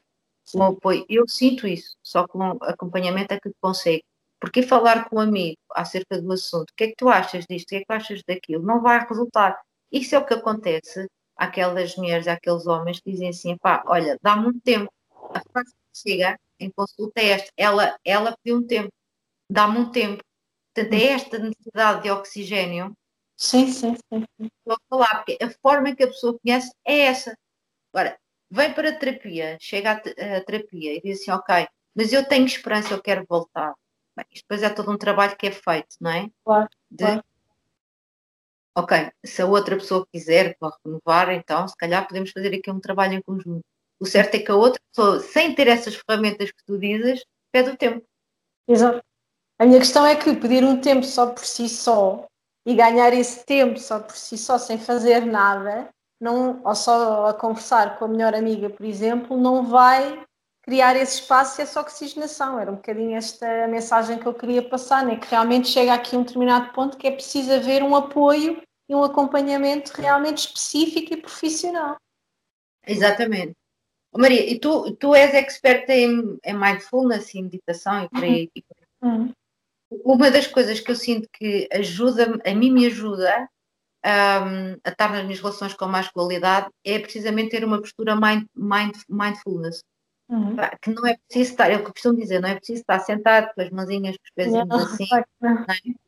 com 0.52 0.64
apoio. 0.64 1.06
Eu 1.10 1.28
sinto 1.28 1.68
isso, 1.68 1.96
só 2.04 2.28
com 2.28 2.58
acompanhamento 2.64 3.34
é 3.34 3.40
que 3.40 3.52
consegue. 3.62 4.04
Porque 4.40 4.64
falar 4.64 5.08
com 5.10 5.18
um 5.18 5.20
amigo 5.20 5.58
acerca 5.76 6.20
do 6.22 6.32
assunto, 6.34 6.72
o 6.72 6.74
que 6.76 6.86
é 6.86 6.88
que 6.88 6.96
tu 6.98 7.10
achas 7.10 7.46
disto, 7.48 7.68
o 7.68 7.70
que 7.70 7.76
é 7.78 7.80
que 7.82 7.86
tu 7.86 7.94
achas 7.94 8.24
daquilo, 8.28 8.64
não 8.64 8.82
vai 8.82 9.06
resultar. 9.08 9.62
Isso 9.92 10.16
é 10.16 10.20
o 10.20 10.26
que 10.26 10.34
acontece 10.34 11.08
àquelas 11.36 11.96
mulheres, 11.96 12.28
àqueles 12.28 12.66
homens 12.66 13.00
que 13.00 13.12
dizem 13.12 13.30
assim, 13.30 13.58
pá, 13.58 13.84
olha, 13.86 14.18
dá-me 14.22 14.48
um 14.48 14.60
tempo. 14.60 14.92
A 15.34 15.42
frase 15.52 15.74
que 15.74 16.10
chega 16.10 16.38
em 16.60 16.70
consulta 16.72 17.20
é 17.20 17.30
esta, 17.30 17.52
ela, 17.58 17.98
ela 18.06 18.36
pediu 18.38 18.60
um 18.60 18.68
tempo, 18.68 18.90
dá-me 19.50 19.80
um 19.80 19.92
tempo. 19.92 20.24
Portanto, 20.74 20.94
é 20.94 21.04
esta 21.08 21.40
necessidade 21.40 22.04
de 22.04 22.12
oxigênio. 22.12 22.96
Sim, 23.36 23.68
sim, 23.68 23.96
sim. 23.96 24.26
Estou 24.40 24.76
a 24.76 24.78
falar, 24.88 25.16
porque 25.24 25.38
a 25.44 25.50
forma 25.62 25.96
que 25.96 26.04
a 26.04 26.08
pessoa 26.08 26.38
conhece 26.40 26.72
é 26.86 27.00
essa. 27.00 27.36
Agora, 27.92 28.18
vem 28.50 28.74
para 28.74 28.90
a 28.90 28.96
terapia, 28.96 29.58
chega 29.60 29.92
à 29.94 30.42
terapia 30.42 30.96
e 30.96 31.02
diz 31.02 31.22
assim, 31.22 31.32
ok, 31.32 31.68
mas 31.96 32.14
eu 32.14 32.28
tenho 32.28 32.46
esperança, 32.46 32.94
eu 32.94 33.02
quero 33.02 33.26
voltar. 33.28 33.74
Bem, 34.16 34.26
isto 34.32 34.44
depois 34.44 34.64
é 34.64 34.70
todo 34.70 34.92
um 34.92 34.98
trabalho 34.98 35.36
que 35.36 35.48
é 35.48 35.52
feito, 35.52 35.96
não 36.00 36.12
é? 36.12 36.30
Claro, 36.46 36.70
de, 36.90 37.04
claro. 37.04 37.24
Ok, 38.76 39.12
se 39.26 39.42
a 39.42 39.46
outra 39.46 39.76
pessoa 39.76 40.08
quiser 40.12 40.56
renovar, 40.86 41.30
então 41.32 41.68
se 41.68 41.76
calhar 41.76 42.08
podemos 42.08 42.32
fazer 42.32 42.56
aqui 42.56 42.72
um 42.72 42.80
trabalho 42.80 43.16
em 43.16 43.22
conjunto. 43.22 43.62
O 44.00 44.06
certo 44.06 44.36
é 44.36 44.40
que 44.40 44.52
a 44.52 44.56
outra 44.56 44.82
pessoa, 44.90 45.20
sem 45.20 45.54
ter 45.54 45.68
essas 45.68 45.96
ferramentas 45.96 46.52
que 46.52 46.64
tu 46.66 46.78
dizes, 46.80 47.24
pede 47.52 47.70
o 47.70 47.78
tempo. 47.78 48.06
Exato. 48.68 49.04
A 49.60 49.66
minha 49.66 49.80
questão 49.80 50.06
é 50.06 50.16
que 50.16 50.36
pedir 50.36 50.64
um 50.64 50.80
tempo 50.80 51.04
só 51.04 51.28
por 51.28 51.46
si 51.46 51.70
só 51.70 52.26
e 52.66 52.74
ganhar 52.74 53.14
esse 53.14 53.46
tempo 53.46 53.78
só 53.78 54.00
por 54.00 54.16
si 54.16 54.38
só, 54.38 54.58
sem 54.58 54.78
fazer 54.78 55.26
nada, 55.26 55.90
não, 56.20 56.62
ou 56.64 56.76
só 56.76 57.28
a 57.28 57.34
conversar 57.34 58.00
com 58.00 58.06
a 58.06 58.08
melhor 58.08 58.34
amiga, 58.34 58.70
por 58.70 58.86
exemplo, 58.86 59.38
não 59.38 59.66
vai 59.66 60.24
criar 60.72 60.96
esse 60.96 61.20
espaço 61.20 61.60
e 61.60 61.64
essa 61.64 61.82
oxigenação. 61.82 62.58
Era 62.58 62.72
um 62.72 62.76
bocadinho 62.76 63.18
esta 63.18 63.68
mensagem 63.68 64.18
que 64.18 64.26
eu 64.26 64.34
queria 64.34 64.62
passar, 64.62 65.06
né? 65.06 65.18
que 65.18 65.28
realmente 65.28 65.68
chega 65.68 65.94
aqui 65.94 66.16
a 66.16 66.20
um 66.20 66.24
determinado 66.24 66.72
ponto 66.72 66.96
que 66.96 67.08
é 67.08 67.12
preciso 67.12 67.52
haver 67.52 67.84
um 67.84 67.94
apoio 67.94 68.62
e 68.88 68.96
um 68.96 69.04
acompanhamento 69.04 69.92
realmente 70.00 70.48
específico 70.48 71.14
e 71.14 71.18
profissional. 71.18 71.98
Exatamente. 72.88 73.54
Maria, 74.16 74.50
e 74.50 74.58
tu, 74.60 74.96
tu 74.96 75.14
és 75.14 75.34
experta 75.34 75.94
em, 75.94 76.40
em 76.42 76.54
mindfulness 76.54 77.34
e 77.34 77.42
meditação 77.42 78.06
e 78.06 78.10
por 78.10 78.24
aí. 78.24 78.50
Uhum. 79.02 79.34
Uma 80.06 80.32
das 80.32 80.48
coisas 80.48 80.80
que 80.80 80.90
eu 80.90 80.96
sinto 80.96 81.28
que 81.34 81.68
ajuda, 81.70 82.40
a 82.46 82.56
mim 82.56 82.72
me 82.72 82.86
ajuda 82.86 83.50
um, 84.06 84.80
a 84.86 84.90
estar 84.90 85.12
nas 85.12 85.24
minhas 85.24 85.40
relações 85.42 85.74
com 85.74 85.86
mais 85.86 86.08
qualidade 86.10 86.70
é 86.86 86.98
precisamente 86.98 87.50
ter 87.50 87.66
uma 87.66 87.80
postura 87.80 88.16
mind, 88.16 88.46
mind, 88.56 88.96
mindfulness. 89.10 89.84
Uhum. 90.32 90.56
Que 90.82 90.90
não 90.92 91.06
é 91.06 91.18
preciso 91.18 91.52
estar, 91.52 91.70
é 91.70 91.76
o 91.76 91.84
que 91.84 91.92
costumo 91.92 92.18
dizer, 92.18 92.40
não 92.40 92.48
é 92.48 92.56
preciso 92.56 92.80
estar 92.80 93.00
sentado 93.00 93.54
com 93.54 93.62
as 93.62 93.70
mãozinhas, 93.70 94.16
com 94.16 94.24
os 94.24 94.32
pezinhos 94.34 94.72
assim. 94.72 95.08
Não. 95.42 95.62
É? 95.64 96.02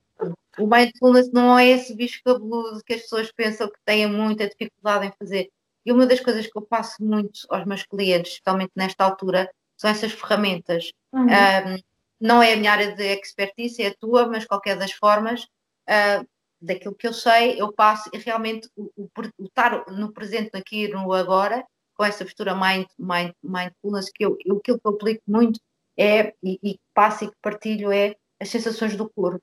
O 0.57 0.65
mindfulness 0.65 1.29
não 1.33 1.59
é 1.59 1.67
esse 1.67 1.93
bicho 1.93 2.21
cabeludo 2.23 2.81
que 2.86 2.93
as 2.93 3.01
pessoas 3.01 3.31
pensam 3.33 3.67
que 3.67 3.79
têm 3.83 4.07
muita 4.07 4.47
dificuldade 4.47 5.07
em 5.07 5.12
fazer. 5.19 5.49
E 5.86 5.91
uma 5.91 6.05
das 6.05 6.21
coisas 6.21 6.47
que 6.47 6.57
eu 6.57 6.62
passo 6.62 7.03
muito 7.03 7.41
aos 7.49 7.65
meus 7.65 7.83
clientes, 7.83 8.33
especialmente 8.33 8.71
nesta 8.75 9.03
altura, 9.03 9.51
são 9.75 9.89
essas 9.89 10.13
ferramentas. 10.13 10.91
Uhum. 11.12 11.25
Um, 11.25 11.77
não 12.21 12.41
é 12.41 12.53
a 12.53 12.55
minha 12.55 12.71
área 12.71 12.95
de 12.95 13.03
expertise, 13.03 13.83
é 13.83 13.88
a 13.88 13.95
tua, 13.95 14.25
mas 14.27 14.45
qualquer 14.45 14.77
das 14.77 14.93
formas, 14.93 15.43
uh, 15.89 16.25
daquilo 16.62 16.95
que 16.95 17.07
eu 17.07 17.13
sei, 17.13 17.59
eu 17.59 17.73
passo 17.73 18.09
e 18.13 18.17
realmente 18.17 18.69
o, 18.77 18.89
o, 18.95 19.09
o 19.38 19.45
estar 19.45 19.86
no 19.88 20.13
presente, 20.13 20.55
aqui 20.55 20.88
no 20.88 21.12
agora, 21.12 21.65
com 22.03 22.07
essa 22.07 22.25
postura 22.25 22.53
mind, 22.53 22.85
mind, 22.99 23.31
mindfulness, 23.41 24.11
que 24.13 24.25
eu, 24.25 24.35
eu, 24.43 24.57
aquilo 24.57 24.79
que 24.79 24.87
eu 24.87 24.91
aplico 24.91 25.23
muito 25.25 25.57
é, 25.97 26.33
e, 26.43 26.59
e 26.61 26.79
passo 26.93 27.23
e 27.23 27.29
que 27.29 27.37
partilho, 27.41 27.93
é 27.93 28.13
as 28.41 28.49
sensações 28.49 28.97
do 28.97 29.09
corpo. 29.09 29.41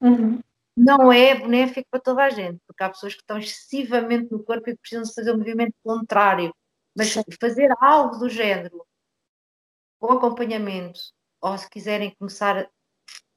Uhum. 0.00 0.40
Não 0.76 1.12
é 1.12 1.34
benéfico 1.34 1.88
para 1.90 1.98
toda 2.00 2.22
a 2.22 2.30
gente, 2.30 2.60
porque 2.64 2.84
há 2.84 2.90
pessoas 2.90 3.14
que 3.14 3.22
estão 3.22 3.38
excessivamente 3.38 4.30
no 4.30 4.44
corpo 4.44 4.70
e 4.70 4.76
precisam 4.76 5.02
de 5.02 5.12
fazer 5.12 5.32
um 5.32 5.38
movimento 5.38 5.74
contrário. 5.82 6.54
Mas 6.96 7.12
fazer 7.40 7.74
algo 7.80 8.18
do 8.18 8.28
género, 8.28 8.86
com 9.98 10.12
acompanhamento, 10.12 11.00
ou 11.40 11.58
se 11.58 11.68
quiserem 11.68 12.14
começar 12.16 12.70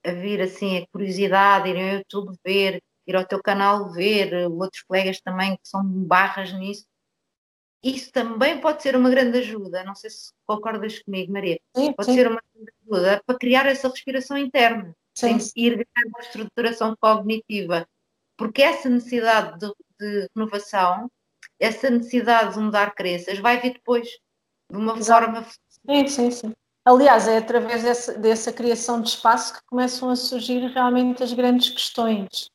a 0.06 0.12
vir 0.12 0.42
assim 0.42 0.78
a 0.78 0.88
curiosidade, 0.90 1.70
irem 1.70 1.90
ao 1.90 1.98
YouTube 1.98 2.38
ver, 2.46 2.84
ir 3.08 3.16
ao 3.16 3.26
teu 3.26 3.42
canal 3.42 3.92
ver, 3.92 4.48
outros 4.48 4.84
colegas 4.84 5.20
também 5.22 5.56
que 5.56 5.68
são 5.68 5.84
barras 5.84 6.54
nisso, 6.54 6.86
isso 7.84 8.12
também 8.12 8.60
pode 8.60 8.84
ser 8.84 8.96
uma 8.96 9.10
grande 9.10 9.38
ajuda. 9.38 9.84
Não 9.84 9.96
sei 9.96 10.10
se 10.10 10.32
concordas 10.46 11.00
comigo, 11.00 11.32
Maria. 11.32 11.60
Sim, 11.76 11.94
pode 11.94 12.10
sim. 12.10 12.16
ser 12.16 12.28
uma 12.28 12.42
grande 12.54 12.72
ajuda 12.84 13.24
para 13.26 13.38
criar 13.38 13.66
essa 13.66 13.88
respiração 13.88 14.38
interna, 14.38 14.96
sim. 15.16 15.40
sem 15.40 15.64
ir 15.64 15.72
ganhando 15.72 16.18
a 16.18 16.22
estruturação 16.22 16.96
cognitiva. 17.00 17.88
Porque 18.38 18.62
essa 18.62 18.90
necessidade 18.90 19.60
de, 19.60 19.74
de, 20.00 20.30
renovação, 20.36 21.10
essa 21.60 21.90
necessidade 21.90 22.54
de 22.54 22.60
mudar 22.60 22.94
crenças, 22.94 23.40
vai 23.40 23.60
vir 23.60 23.74
depois, 23.74 24.08
de 24.70 24.78
uma 24.78 24.98
Exato. 24.98 25.26
forma. 25.26 25.46
Sim, 25.88 26.08
sim, 26.08 26.32
sim. 26.32 26.54
Aliás, 26.86 27.28
é 27.28 27.38
através 27.38 27.84
dessa, 27.84 28.18
dessa 28.18 28.52
criação 28.52 29.02
de 29.02 29.10
espaço 29.10 29.54
que 29.54 29.66
começam 29.68 30.10
a 30.10 30.16
surgir 30.16 30.60
realmente 30.72 31.22
as 31.22 31.34
grandes 31.34 31.70
questões. 31.70 32.50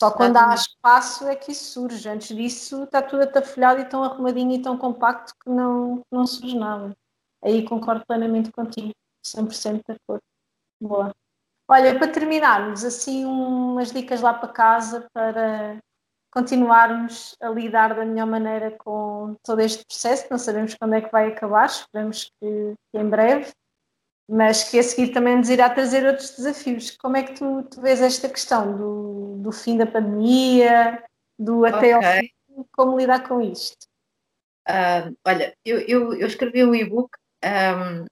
Só 0.00 0.10
quando 0.10 0.38
há 0.38 0.54
espaço 0.54 1.28
é 1.28 1.36
que 1.36 1.52
isso 1.52 1.72
surge. 1.72 2.08
Antes 2.08 2.34
disso 2.34 2.84
está 2.84 3.02
tudo 3.02 3.24
atafolhado 3.24 3.82
e 3.82 3.84
tão 3.84 4.02
arrumadinho 4.02 4.52
e 4.52 4.62
tão 4.62 4.78
compacto 4.78 5.34
que 5.44 5.50
não, 5.50 6.00
não 6.10 6.26
surge 6.26 6.56
nada. 6.56 6.96
Aí 7.44 7.62
concordo 7.68 8.02
plenamente 8.06 8.50
contigo, 8.50 8.94
100% 9.22 9.82
de 9.86 9.92
acordo. 9.92 10.22
Boa. 10.80 11.14
Olha, 11.68 11.98
para 11.98 12.10
terminarmos, 12.10 12.82
assim, 12.82 13.26
umas 13.26 13.92
dicas 13.92 14.22
lá 14.22 14.32
para 14.32 14.48
casa 14.48 15.06
para 15.12 15.76
continuarmos 16.32 17.36
a 17.38 17.50
lidar 17.50 17.94
da 17.94 18.02
melhor 18.02 18.26
maneira 18.26 18.70
com 18.78 19.36
todo 19.44 19.60
este 19.60 19.84
processo. 19.84 20.28
Não 20.30 20.38
sabemos 20.38 20.74
quando 20.76 20.94
é 20.94 21.02
que 21.02 21.12
vai 21.12 21.28
acabar, 21.28 21.66
esperamos 21.66 22.24
que, 22.40 22.74
que 22.90 22.98
em 22.98 23.06
breve 23.06 23.52
mas 24.30 24.62
que 24.70 24.78
a 24.78 24.82
seguir 24.82 25.12
também 25.12 25.36
nos 25.36 25.50
irá 25.50 25.68
trazer 25.68 26.06
outros 26.06 26.36
desafios. 26.36 26.92
Como 26.92 27.16
é 27.16 27.24
que 27.24 27.34
tu, 27.34 27.64
tu 27.64 27.80
vês 27.80 28.00
esta 28.00 28.28
questão 28.28 28.76
do, 28.76 29.36
do 29.42 29.50
fim 29.50 29.76
da 29.76 29.86
pandemia, 29.86 31.02
do 31.36 31.64
até 31.64 31.96
okay. 31.96 32.08
ao 32.08 32.20
fim, 32.20 32.30
como 32.70 32.96
lidar 32.96 33.26
com 33.26 33.40
isto? 33.40 33.88
Uh, 34.68 35.16
olha, 35.26 35.52
eu, 35.64 35.80
eu, 35.80 36.14
eu, 36.14 36.28
escrevi 36.28 36.64
um 36.64 36.72
e-book 36.72 37.10
um, 37.44 38.04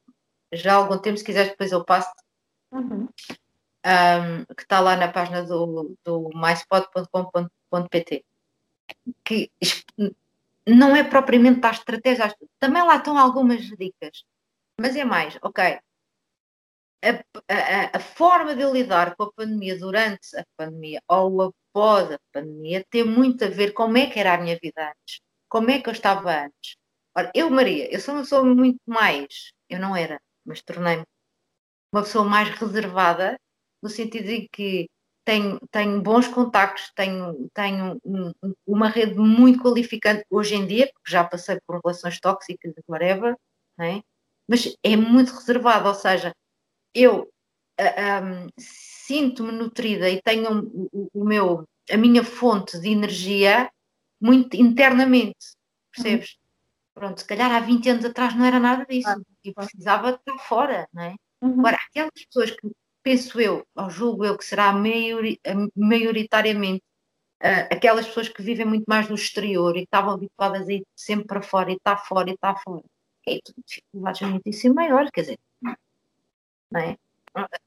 já 0.52 0.72
há 0.72 0.76
algum 0.76 0.98
tempo, 0.98 1.18
se 1.18 1.24
quiseres 1.24 1.52
depois 1.52 1.70
eu 1.70 1.84
passo, 1.84 2.10
uhum. 2.72 3.06
um, 3.06 4.54
que 4.56 4.62
está 4.62 4.80
lá 4.80 4.96
na 4.96 5.06
página 5.06 5.44
do, 5.44 5.96
do 6.04 6.30
myspot.com.pt 6.34 8.24
que 9.22 9.52
não 10.66 10.96
é 10.96 11.04
propriamente 11.04 11.64
a 11.64 11.70
estratégia, 11.70 12.34
também 12.58 12.82
lá 12.82 12.96
estão 12.96 13.16
algumas 13.16 13.62
dicas, 13.62 14.24
mas 14.80 14.96
é 14.96 15.04
mais, 15.04 15.38
ok, 15.42 15.78
a, 17.04 17.10
a, 17.48 17.96
a, 17.96 18.00
forma 18.00 18.54
de 18.54 18.64
lidar 18.64 19.14
com 19.16 19.24
a 19.24 19.32
pandemia 19.32 19.78
durante 19.78 20.36
a 20.36 20.44
pandemia 20.56 21.00
ou 21.08 21.42
após 21.42 22.12
a 22.12 22.18
pandemia 22.32 22.84
tem 22.90 23.04
muito 23.04 23.44
a 23.44 23.48
ver 23.48 23.72
com 23.72 23.84
como 23.84 23.98
é 23.98 24.06
que 24.10 24.18
era 24.18 24.34
a 24.34 24.38
minha 24.38 24.58
vida 24.60 24.90
antes, 24.90 25.20
como 25.48 25.70
é 25.70 25.80
que 25.80 25.88
eu 25.88 25.92
estava 25.92 26.44
antes. 26.44 26.76
Ora, 27.16 27.30
eu, 27.34 27.50
Maria, 27.50 27.92
eu 27.92 28.00
sou 28.00 28.14
uma 28.14 28.22
pessoa 28.22 28.44
muito 28.44 28.80
mais, 28.86 29.52
eu 29.68 29.78
não 29.80 29.96
era, 29.96 30.20
mas 30.44 30.62
tornei-me 30.62 31.04
uma 31.92 32.02
pessoa 32.02 32.24
mais 32.24 32.48
reservada, 32.50 33.38
no 33.82 33.88
sentido 33.88 34.28
em 34.28 34.48
que 34.52 34.88
tenho, 35.24 35.60
tenho 35.70 36.00
bons 36.02 36.26
contactos, 36.28 36.90
tenho, 36.94 37.48
tenho 37.54 38.00
um, 38.04 38.32
uma 38.66 38.88
rede 38.88 39.14
muito 39.14 39.62
qualificante 39.62 40.24
hoje 40.30 40.54
em 40.54 40.66
dia, 40.66 40.90
porque 40.92 41.10
já 41.10 41.24
passei 41.24 41.58
por 41.66 41.80
relações 41.84 42.18
tóxicas, 42.20 42.72
whatever, 42.88 43.36
é? 43.80 44.02
mas 44.48 44.74
é 44.82 44.96
muito 44.96 45.32
reservada, 45.34 45.88
ou 45.88 45.94
seja, 45.94 46.32
eu 47.02 47.28
um, 47.78 48.48
sinto-me 48.58 49.52
nutrida 49.52 50.08
e 50.10 50.20
tenho 50.22 50.64
o, 50.92 51.08
o, 51.14 51.24
meu, 51.24 51.64
a 51.90 51.96
minha 51.96 52.24
fonte 52.24 52.78
de 52.80 52.88
energia 52.90 53.70
muito 54.20 54.56
internamente, 54.56 55.54
percebes? 55.92 56.30
Uhum. 56.30 56.38
Pronto, 56.94 57.20
se 57.20 57.26
calhar 57.26 57.52
há 57.52 57.60
20 57.60 57.90
anos 57.90 58.04
atrás 58.04 58.34
não 58.34 58.44
era 58.44 58.58
nada 58.58 58.84
disso 58.84 59.08
ah, 59.08 59.16
e 59.44 59.54
precisava 59.54 60.10
estar 60.10 60.38
fora, 60.38 60.88
não 60.92 61.02
é? 61.02 61.14
Uhum. 61.40 61.60
Agora, 61.60 61.78
aquelas 61.88 62.24
pessoas 62.26 62.50
que 62.50 62.68
penso 63.02 63.40
eu, 63.40 63.64
ou 63.76 63.88
julgo 63.88 64.24
eu 64.24 64.36
que 64.36 64.44
será 64.44 64.72
maiori, 64.72 65.40
maioritariamente 65.76 66.82
uh, 67.42 67.72
aquelas 67.72 68.06
pessoas 68.06 68.28
que 68.28 68.42
vivem 68.42 68.66
muito 68.66 68.84
mais 68.86 69.08
no 69.08 69.14
exterior 69.14 69.76
e 69.76 69.80
que 69.80 69.84
estavam 69.84 70.14
habituadas 70.14 70.68
a 70.68 70.72
ir 70.72 70.84
sempre 70.96 71.26
para 71.26 71.40
fora 71.40 71.70
e 71.70 71.74
está 71.74 71.96
fora 71.96 72.30
e 72.30 72.34
está 72.34 72.56
fora. 72.56 72.82
E 73.26 73.40
dificuldades 73.64 74.22
muitíssimo 74.22 74.74
maiores, 74.74 75.10
quer 75.12 75.20
dizer, 75.20 75.38
não 76.70 76.80
é? 76.80 76.96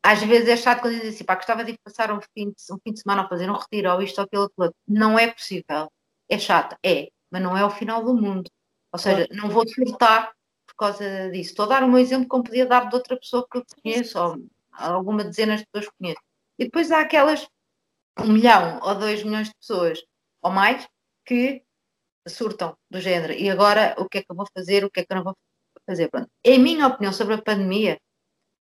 Às 0.04 0.22
vezes 0.24 0.50
é 0.50 0.58
chato 0.58 0.82
quando 0.82 0.96
dizem 0.96 1.10
assim, 1.10 1.24
pá, 1.24 1.36
gostava 1.36 1.64
de 1.64 1.78
passar 1.84 2.12
um 2.12 2.20
fim 2.34 2.50
de, 2.50 2.74
um 2.74 2.78
fim 2.84 2.94
de 2.94 3.02
semana 3.02 3.24
a 3.24 3.28
fazer 3.28 3.50
um 3.50 3.56
retiro 3.56 3.92
ou 3.94 4.02
isto 4.02 4.18
ou 4.20 4.26
aquilo, 4.26 4.44
aquilo. 4.46 4.76
Não 4.88 5.18
é 5.18 5.32
possível. 5.32 5.92
É 6.30 6.38
chato, 6.38 6.76
é, 6.84 7.10
mas 7.30 7.42
não 7.42 7.56
é 7.58 7.64
o 7.66 7.70
final 7.70 8.04
do 8.04 8.14
mundo. 8.14 8.50
Ou 8.92 9.00
seja, 9.00 9.28
não 9.32 9.50
vou 9.50 9.68
surtar 9.68 10.32
por 10.68 10.76
causa 10.76 11.30
disso. 11.32 11.52
Estou 11.52 11.66
a 11.66 11.70
dar 11.70 11.88
meu 11.88 12.00
exemplo 12.00 12.28
como 12.28 12.44
podia 12.44 12.66
dar 12.66 12.90
de 12.90 12.96
outra 12.96 13.18
pessoa 13.18 13.46
que 13.50 13.58
eu 13.58 13.66
conheço, 13.82 14.20
ou 14.20 14.38
alguma 14.72 15.24
dezenas 15.24 15.62
de 15.62 15.68
pessoas 15.68 15.92
que 15.92 15.98
conheço. 16.00 16.22
E 16.60 16.66
depois 16.66 16.92
há 16.92 17.02
aquelas 17.02 17.48
um 18.20 18.34
milhão 18.34 18.80
ou 18.82 18.96
dois 18.96 19.24
milhões 19.24 19.48
de 19.48 19.56
pessoas 19.56 20.00
ou 20.42 20.52
mais 20.52 20.88
que 21.26 21.64
surtam 22.28 22.76
do 22.90 23.00
género. 23.00 23.34
E 23.34 23.50
agora 23.50 23.96
o 23.98 24.08
que 24.08 24.20
é 24.20 24.22
que 24.22 24.32
eu 24.32 24.36
vou 24.36 24.48
fazer, 24.56 24.84
o 24.84 24.90
que 24.90 25.00
é 25.02 25.06
que 25.06 25.12
eu 25.12 25.18
não 25.18 25.24
vou 25.24 25.38
fazer? 25.86 26.10
Pronto. 26.10 26.30
Em 26.44 26.60
minha 26.60 26.88
opinião 26.88 27.14
sobre 27.14 27.36
a 27.36 27.42
pandemia, 27.42 28.00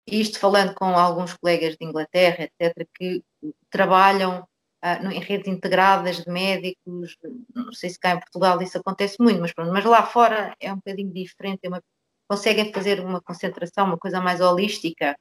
isto 0.06 0.38
falando 0.38 0.74
com 0.74 0.86
alguns 0.86 1.34
colegas 1.34 1.76
de 1.76 1.84
Inglaterra, 1.84 2.44
etc., 2.44 2.86
que 2.94 3.22
trabalham 3.70 4.46
ah, 4.80 5.02
em 5.02 5.18
redes 5.18 5.48
integradas 5.48 6.18
de 6.18 6.30
médicos, 6.30 7.16
não 7.54 7.72
sei 7.72 7.90
se 7.90 7.98
cá 7.98 8.12
em 8.12 8.20
Portugal 8.20 8.60
isso 8.62 8.78
acontece 8.78 9.16
muito, 9.20 9.40
mas, 9.40 9.52
pronto, 9.52 9.72
mas 9.72 9.84
lá 9.84 10.04
fora 10.06 10.54
é 10.60 10.72
um 10.72 10.76
bocadinho 10.76 11.12
diferente, 11.12 11.60
é 11.64 11.68
uma, 11.68 11.82
conseguem 12.28 12.72
fazer 12.72 13.00
uma 13.00 13.20
concentração, 13.20 13.86
uma 13.86 13.98
coisa 13.98 14.20
mais 14.20 14.40
holística. 14.40 15.18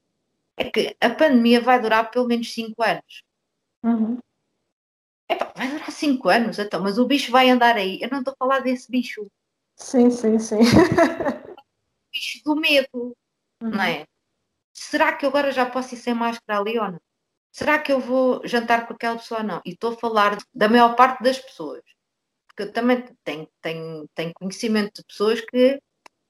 É 0.57 0.69
que 0.69 0.95
a 1.01 1.09
pandemia 1.09 1.59
vai 1.59 1.81
durar 1.81 2.11
pelo 2.11 2.27
menos 2.27 2.53
5 2.53 2.81
anos. 2.81 3.23
Uhum. 3.83 4.19
Epa, 5.27 5.51
vai 5.55 5.67
durar 5.69 5.91
5 5.91 6.29
anos, 6.29 6.59
então, 6.59 6.81
mas 6.81 6.97
o 6.97 7.05
bicho 7.05 7.31
vai 7.31 7.49
andar 7.49 7.75
aí. 7.75 7.99
Eu 8.01 8.09
não 8.09 8.19
estou 8.19 8.33
a 8.33 8.37
falar 8.37 8.59
desse 8.59 8.89
bicho. 8.89 9.27
Sim, 9.75 10.09
sim, 10.11 10.39
sim. 10.39 10.59
bicho 12.13 12.41
do 12.45 12.55
medo, 12.55 13.15
uhum. 13.61 13.69
não 13.71 13.83
é? 13.83 14.05
Será 14.75 15.13
que 15.13 15.25
agora 15.25 15.51
já 15.51 15.65
posso 15.65 15.95
ir 15.95 15.97
sem 15.97 16.13
máscara 16.13 16.59
ali 16.59 16.77
ou 16.77 16.91
não? 16.91 16.99
será 17.55 17.79
que 17.79 17.91
eu 17.91 18.01
vou 18.01 18.45
jantar 18.45 18.85
com 18.85 18.93
aquela 18.93 19.17
pessoa 19.17 19.39
ou 19.39 19.47
não? 19.47 19.61
E 19.65 19.71
estou 19.71 19.93
a 19.93 19.97
falar 19.97 20.37
da 20.53 20.67
maior 20.67 20.93
parte 20.95 21.23
das 21.23 21.39
pessoas. 21.39 21.81
Porque 22.47 22.63
eu 22.63 22.73
também 22.73 23.05
tenho, 23.23 23.47
tenho, 23.61 24.09
tenho 24.13 24.33
conhecimento 24.33 24.95
de 24.95 25.05
pessoas 25.05 25.39
que 25.41 25.79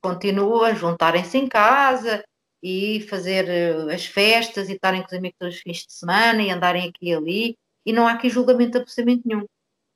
continuam 0.01 0.63
a 0.63 0.73
juntarem-se 0.73 1.37
em 1.39 1.47
casa 1.47 2.23
e 2.61 3.01
fazer 3.09 3.49
eh, 3.49 3.93
as 3.93 4.05
festas 4.05 4.69
e 4.69 4.73
estarem 4.73 5.01
com 5.01 5.07
os 5.07 5.13
amigos 5.13 5.37
todos 5.39 5.55
os 5.55 5.61
fins 5.61 5.79
de 5.87 5.93
semana 5.93 6.43
e 6.43 6.51
andarem 6.51 6.89
aqui 6.89 7.09
e 7.09 7.13
ali 7.15 7.57
e 7.85 7.93
não 7.93 8.07
há 8.07 8.13
aqui 8.13 8.29
julgamento 8.29 8.77
absolutamente 8.77 9.23
nenhum. 9.25 9.45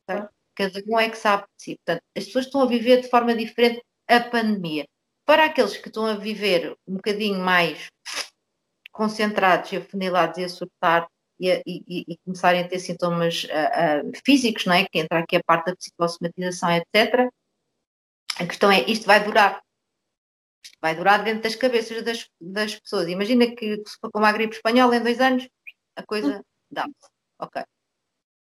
Okay? 0.09 0.27
Cada 0.55 0.81
um 0.87 0.99
é 0.99 1.09
que 1.09 1.17
sabe 1.17 1.43
de 1.43 1.63
si. 1.63 1.75
Portanto, 1.77 2.03
as 2.17 2.25
pessoas 2.25 2.45
estão 2.45 2.61
a 2.61 2.65
viver 2.67 3.01
de 3.01 3.09
forma 3.09 3.35
diferente 3.35 3.83
a 4.07 4.19
pandemia. 4.19 4.85
Para 5.25 5.45
aqueles 5.45 5.77
que 5.77 5.89
estão 5.89 6.05
a 6.07 6.15
viver 6.15 6.75
um 6.87 6.95
bocadinho 6.95 7.39
mais 7.39 7.87
concentrados 8.99 9.71
e 9.71 9.77
afunilados 9.77 10.37
e 10.37 10.43
a 10.43 10.49
surtar 10.49 11.07
e, 11.39 11.49
e, 11.65 12.05
e 12.05 12.17
começarem 12.25 12.61
a 12.61 12.67
ter 12.67 12.79
sintomas 12.79 13.45
uh, 13.45 14.09
uh, 14.09 14.11
físicos, 14.25 14.65
não 14.65 14.73
é? 14.73 14.85
Que 14.85 14.99
entra 14.99 15.19
aqui 15.19 15.37
a 15.37 15.43
parte 15.43 15.67
da 15.67 15.75
psicossomatização, 15.77 16.69
etc. 16.69 17.31
A 18.37 18.45
questão 18.45 18.69
é, 18.69 18.81
isto 18.81 19.05
vai 19.05 19.23
durar. 19.23 19.63
Isto 20.61 20.77
vai 20.81 20.95
durar 20.97 21.23
dentro 21.23 21.43
das 21.43 21.55
cabeças 21.55 22.03
das, 22.03 22.29
das 22.41 22.77
pessoas. 22.77 23.07
Imagina 23.07 23.55
que 23.55 23.77
se 23.87 23.97
for 24.01 24.11
como 24.11 24.25
a 24.25 24.33
gripe 24.33 24.55
espanhola 24.55 24.97
em 24.97 25.01
dois 25.01 25.21
anos, 25.21 25.47
a 25.95 26.03
coisa 26.03 26.43
dá-se. 26.69 27.09
Ok. 27.39 27.63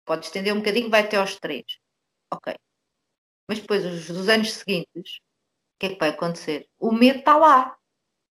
Pode 0.04 0.26
estender 0.26 0.52
um 0.52 0.58
bocadinho, 0.58 0.90
vai 0.90 1.00
até 1.00 1.16
aos 1.16 1.36
três. 1.36 1.64
Ok. 2.30 2.54
Mas 3.48 3.58
depois, 3.58 3.86
os, 3.86 4.06
dos 4.06 4.28
anos 4.28 4.52
seguintes, 4.52 5.16
o 5.16 5.78
que 5.78 5.86
é 5.86 5.88
que 5.94 5.98
vai 5.98 6.10
acontecer? 6.10 6.68
O 6.78 6.92
medo 6.92 7.20
está 7.20 7.38
lá. 7.38 7.74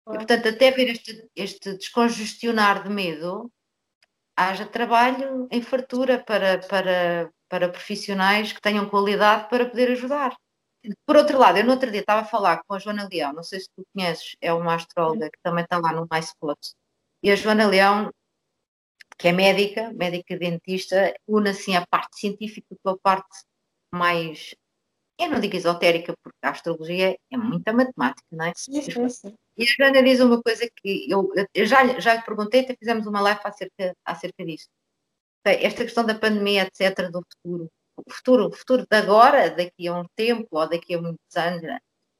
E, 0.09 0.17
portanto, 0.17 0.49
até 0.49 0.71
ver 0.71 0.91
este, 0.91 1.29
este 1.35 1.77
descongestionar 1.77 2.85
de 2.85 2.91
medo, 2.91 3.51
haja 4.37 4.67
trabalho 4.67 5.49
em 5.51 5.63
fartura 5.63 6.23
para, 6.23 6.59
para, 6.69 7.31
para 7.49 7.69
profissionais 7.69 8.53
que 8.53 8.61
tenham 8.61 8.89
qualidade 8.89 9.49
para 9.49 9.67
poder 9.67 9.91
ajudar. 9.93 10.37
Por 11.05 11.17
outro 11.17 11.39
lado, 11.39 11.59
eu 11.59 11.65
no 11.65 11.73
outro 11.73 11.91
dia 11.91 12.01
estava 12.01 12.21
a 12.21 12.25
falar 12.25 12.63
com 12.65 12.75
a 12.75 12.79
Joana 12.79 13.09
Leão, 13.11 13.33
não 13.33 13.43
sei 13.43 13.59
se 13.61 13.69
tu 13.75 13.85
conheces, 13.93 14.37
é 14.41 14.53
uma 14.53 14.75
astróloga 14.75 15.29
que 15.31 15.39
também 15.43 15.65
está 15.65 15.79
lá 15.79 15.93
no 15.93 16.07
MySpot, 16.09 16.59
e 17.23 17.31
a 17.31 17.35
Joana 17.35 17.67
Leão, 17.67 18.13
que 19.19 19.29
é 19.29 19.33
médica, 19.33 19.93
médica 19.95 20.39
dentista, 20.39 21.13
une 21.27 21.51
assim 21.51 21.75
a 21.75 21.85
parte 21.85 22.21
científica 22.21 22.77
com 22.83 22.91
a 22.91 22.99
parte 22.99 23.45
mais, 23.93 24.55
eu 25.19 25.29
não 25.29 25.41
digo 25.41 25.57
esotérica, 25.57 26.15
porque 26.23 26.39
a 26.43 26.51
astrologia 26.51 27.19
é 27.33 27.37
muita 27.37 27.73
matemática, 27.73 28.29
não 28.31 28.45
é? 28.45 28.53
Sim, 28.55 28.81
sim, 28.83 29.09
sim. 29.09 29.35
E 29.57 29.65
a 29.65 29.67
Joana 29.67 30.03
diz 30.03 30.21
uma 30.21 30.43
coisa 30.43 30.69
que 30.77 31.11
eu, 31.11 31.33
eu 31.55 31.67
já, 31.67 31.99
já 31.99 32.15
lhe 32.15 32.23
perguntei, 32.23 32.61
até 32.61 32.77
fizemos 32.77 33.07
uma 33.07 33.21
live 33.21 33.41
acerca, 33.43 33.95
acerca 34.05 34.45
disso. 34.45 34.69
Esta 35.45 35.85
questão 35.85 36.05
da 36.05 36.15
pandemia, 36.15 36.65
etc., 36.65 37.11
do 37.11 37.23
futuro. 37.23 37.71
O 37.97 38.13
futuro, 38.13 38.47
o 38.49 38.53
futuro 38.53 38.87
de 38.91 38.97
agora, 38.97 39.51
daqui 39.51 39.89
a 39.89 39.95
um 39.95 40.05
tempo 40.15 40.49
ou 40.51 40.69
daqui 40.69 40.95
a 40.95 41.01
muitos 41.01 41.37
anos. 41.37 41.63
Né? 41.63 41.79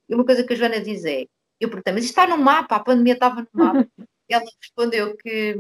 E 0.09 0.15
uma 0.15 0.25
coisa 0.25 0.45
que 0.45 0.55
a 0.55 0.57
Joana 0.57 0.81
diz 0.81 1.05
é: 1.05 1.27
eu 1.61 1.69
perguntei, 1.69 1.93
mas 1.93 2.05
isto 2.05 2.13
está 2.19 2.27
no 2.27 2.43
mapa, 2.43 2.77
a 2.77 2.85
pandemia 2.85 3.15
estava 3.15 3.43
no 3.43 3.49
mapa. 3.53 3.89
Ela 4.29 4.45
respondeu 4.61 5.17
que, 5.17 5.55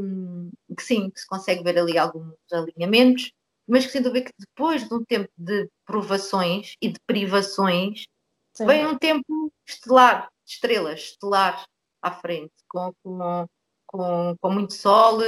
que 0.76 0.82
sim, 0.82 1.10
que 1.10 1.20
se 1.20 1.26
consegue 1.26 1.62
ver 1.62 1.78
ali 1.78 1.96
alguns 1.96 2.34
alinhamentos, 2.52 3.32
mas 3.66 3.86
que 3.86 3.92
sem 3.92 4.02
dúvida 4.02 4.26
que 4.26 4.32
depois 4.38 4.88
de 4.88 4.92
um 4.92 5.04
tempo 5.04 5.30
de 5.36 5.68
provações 5.84 6.74
e 6.80 6.88
de 6.88 6.98
privações, 7.06 8.06
sim. 8.52 8.66
vem 8.66 8.86
um 8.86 8.98
tempo 8.98 9.52
estelar, 9.68 10.28
estrelas 10.46 11.00
estelares 11.00 11.64
à 12.00 12.12
frente, 12.12 12.54
com, 12.68 12.92
com, 13.02 13.46
com, 13.86 14.36
com 14.40 14.50
muito 14.50 14.72
sol 14.72 15.18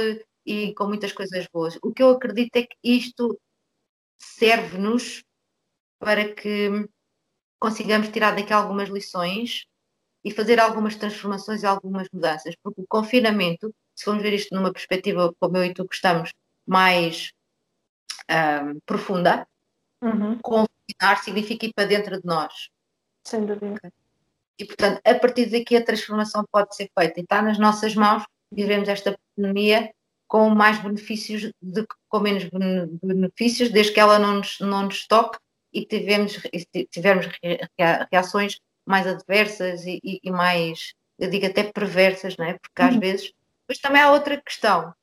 e 0.45 0.73
com 0.73 0.87
muitas 0.87 1.11
coisas 1.11 1.47
boas. 1.51 1.77
O 1.81 1.93
que 1.93 2.01
eu 2.01 2.11
acredito 2.11 2.55
é 2.55 2.63
que 2.63 2.77
isto 2.83 3.39
serve-nos 4.17 5.23
para 5.99 6.33
que 6.33 6.87
consigamos 7.59 8.09
tirar 8.09 8.35
daqui 8.35 8.53
algumas 8.53 8.89
lições 8.89 9.65
e 10.23 10.31
fazer 10.31 10.59
algumas 10.59 10.95
transformações 10.95 11.63
e 11.63 11.65
algumas 11.65 12.07
mudanças, 12.11 12.55
porque 12.61 12.81
o 12.81 12.87
confinamento, 12.87 13.73
se 13.95 14.05
formos 14.05 14.23
ver 14.23 14.33
isto 14.33 14.53
numa 14.53 14.71
perspectiva 14.71 15.33
como 15.39 15.57
eu 15.57 15.65
e 15.65 15.73
tu 15.73 15.85
gostamos, 15.85 16.31
mais 16.65 17.31
um, 18.29 18.79
profunda, 18.85 19.47
uhum. 20.01 20.39
confinar 20.39 21.23
significa 21.23 21.65
ir 21.65 21.73
para 21.73 21.87
dentro 21.87 22.19
de 22.19 22.25
nós. 22.25 22.69
Sem 23.25 23.45
dúvida. 23.45 23.93
E, 24.59 24.65
portanto, 24.65 24.99
a 25.05 25.15
partir 25.15 25.45
daqui 25.45 25.77
a 25.77 25.83
transformação 25.83 26.43
pode 26.51 26.75
ser 26.75 26.91
feita 26.97 27.19
e 27.19 27.23
está 27.23 27.41
nas 27.41 27.57
nossas 27.57 27.95
mãos 27.95 28.23
vivemos 28.51 28.89
esta 28.89 29.17
pandemia 29.35 29.91
com 30.27 30.49
mais 30.49 30.79
benefícios 30.79 31.51
do 31.61 31.87
que 31.87 31.95
com 32.07 32.19
menos 32.19 32.47
benefícios, 33.01 33.69
desde 33.69 33.93
que 33.93 33.99
ela 33.99 34.19
não 34.19 34.35
nos, 34.35 34.59
não 34.59 34.83
nos 34.83 35.07
toque 35.07 35.39
e 35.73 35.85
tivemos, 35.85 36.39
tivermos 36.91 37.27
reações 38.11 38.59
mais 38.85 39.07
adversas 39.07 39.85
e, 39.85 39.99
e, 40.03 40.19
e, 40.23 40.31
mais, 40.31 40.93
eu 41.17 41.29
digo 41.29 41.45
até 41.45 41.63
perversas, 41.63 42.35
não 42.37 42.45
é? 42.45 42.53
Porque 42.53 42.81
às 42.81 42.93
uhum. 42.93 42.99
vezes. 42.99 43.31
Mas 43.67 43.79
também 43.79 44.01
há 44.01 44.11
outra 44.11 44.41
questão. 44.41 44.93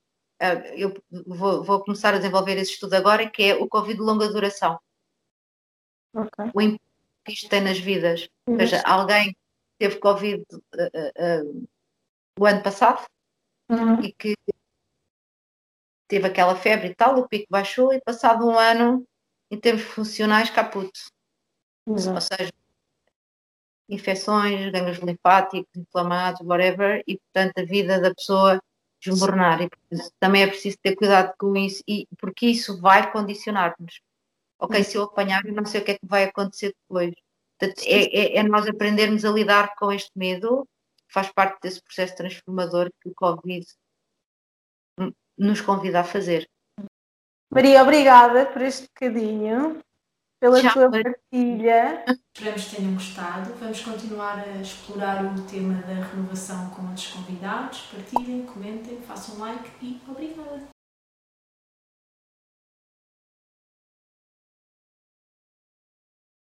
Ah, 0.40 0.54
eu 0.74 0.94
vou, 1.26 1.62
vou, 1.62 1.80
começar 1.80 2.14
a 2.14 2.18
desenvolver 2.18 2.56
esse 2.58 2.72
estudo 2.72 2.94
agora, 2.94 3.28
que 3.28 3.44
é 3.44 3.54
o 3.54 3.68
Covid 3.68 3.96
de 3.96 4.02
longa 4.02 4.28
duração. 4.28 4.78
Okay. 6.12 6.50
O 6.52 6.60
impacto 6.60 6.86
que 7.24 7.32
isto 7.32 7.48
tem 7.48 7.60
nas 7.60 7.78
vidas. 7.78 8.28
Uhum. 8.46 8.54
Ou 8.54 8.60
seja, 8.60 8.82
alguém 8.82 9.36
teve 9.78 9.98
Covid 9.98 10.44
uh, 10.52 11.44
uh, 11.44 11.68
o 12.38 12.46
ano 12.46 12.62
passado 12.62 13.04
uhum. 13.68 14.00
e 14.00 14.12
que 14.12 14.34
teve 16.08 16.26
aquela 16.26 16.54
febre 16.54 16.88
e 16.88 16.94
tal, 16.94 17.18
o 17.18 17.28
pico 17.28 17.46
baixou 17.50 17.92
e 17.92 18.00
passado 18.00 18.46
um 18.46 18.58
ano, 18.58 19.06
em 19.50 19.58
termos 19.58 19.82
funcionais, 19.82 20.50
caputo. 20.50 21.00
Uhum. 21.86 22.14
Ou 22.14 22.20
seja, 22.20 22.52
infecções, 23.88 24.70
ganhos 24.70 24.98
linfáticos, 24.98 25.70
inflamados, 25.76 26.40
whatever, 26.42 27.02
e 27.06 27.18
portanto 27.18 27.58
a 27.58 27.64
vida 27.64 28.00
da 28.00 28.14
pessoa 28.14 28.60
desmoronar. 29.00 29.62
E 29.62 29.68
portanto, 29.68 30.12
também 30.18 30.42
é 30.42 30.46
preciso 30.46 30.76
ter 30.82 30.94
cuidado 30.96 31.34
com 31.38 31.56
isso, 31.56 31.82
e, 31.86 32.06
porque 32.18 32.46
isso 32.46 32.80
vai 32.80 33.10
condicionar-nos. 33.12 34.00
Ok, 34.58 34.82
se 34.84 34.96
eu 34.96 35.02
apanhar, 35.02 35.44
eu 35.44 35.54
não 35.54 35.66
sei 35.66 35.80
o 35.80 35.84
que 35.84 35.92
é 35.92 35.98
que 35.98 36.06
vai 36.06 36.24
acontecer 36.24 36.74
depois. 36.82 37.14
Portanto, 37.58 37.82
é, 37.86 38.04
é, 38.04 38.36
é, 38.36 38.42
nós 38.42 38.66
aprendermos 38.66 39.24
a 39.24 39.30
lidar 39.30 39.74
com 39.76 39.90
este 39.90 40.10
medo, 40.14 40.68
faz 41.08 41.32
parte 41.32 41.58
desse 41.62 41.82
processo 41.82 42.16
transformador 42.16 42.90
que 43.00 43.08
o 43.08 43.14
Covid 43.14 43.66
nos 45.38 45.60
convida 45.60 46.00
a 46.00 46.04
fazer. 46.04 46.48
Maria, 47.50 47.82
obrigada 47.82 48.46
por 48.46 48.60
este 48.60 48.88
bocadinho, 48.88 49.82
pela 50.40 50.60
Já, 50.60 50.72
tua 50.72 50.90
partilha. 50.90 52.04
Esperamos 52.34 52.64
que 52.64 52.76
tenham 52.76 52.94
gostado. 52.94 53.54
Vamos 53.54 53.80
continuar 53.80 54.38
a 54.38 54.60
explorar 54.60 55.24
o 55.24 55.46
tema 55.46 55.80
da 55.82 55.94
renovação 55.94 56.70
com 56.70 56.82
outros 56.82 57.06
convidados. 57.08 57.82
Partilhem, 57.82 58.44
comentem, 58.46 59.00
façam 59.02 59.38
like 59.38 59.70
e 59.80 60.00
obrigada. 60.08 60.75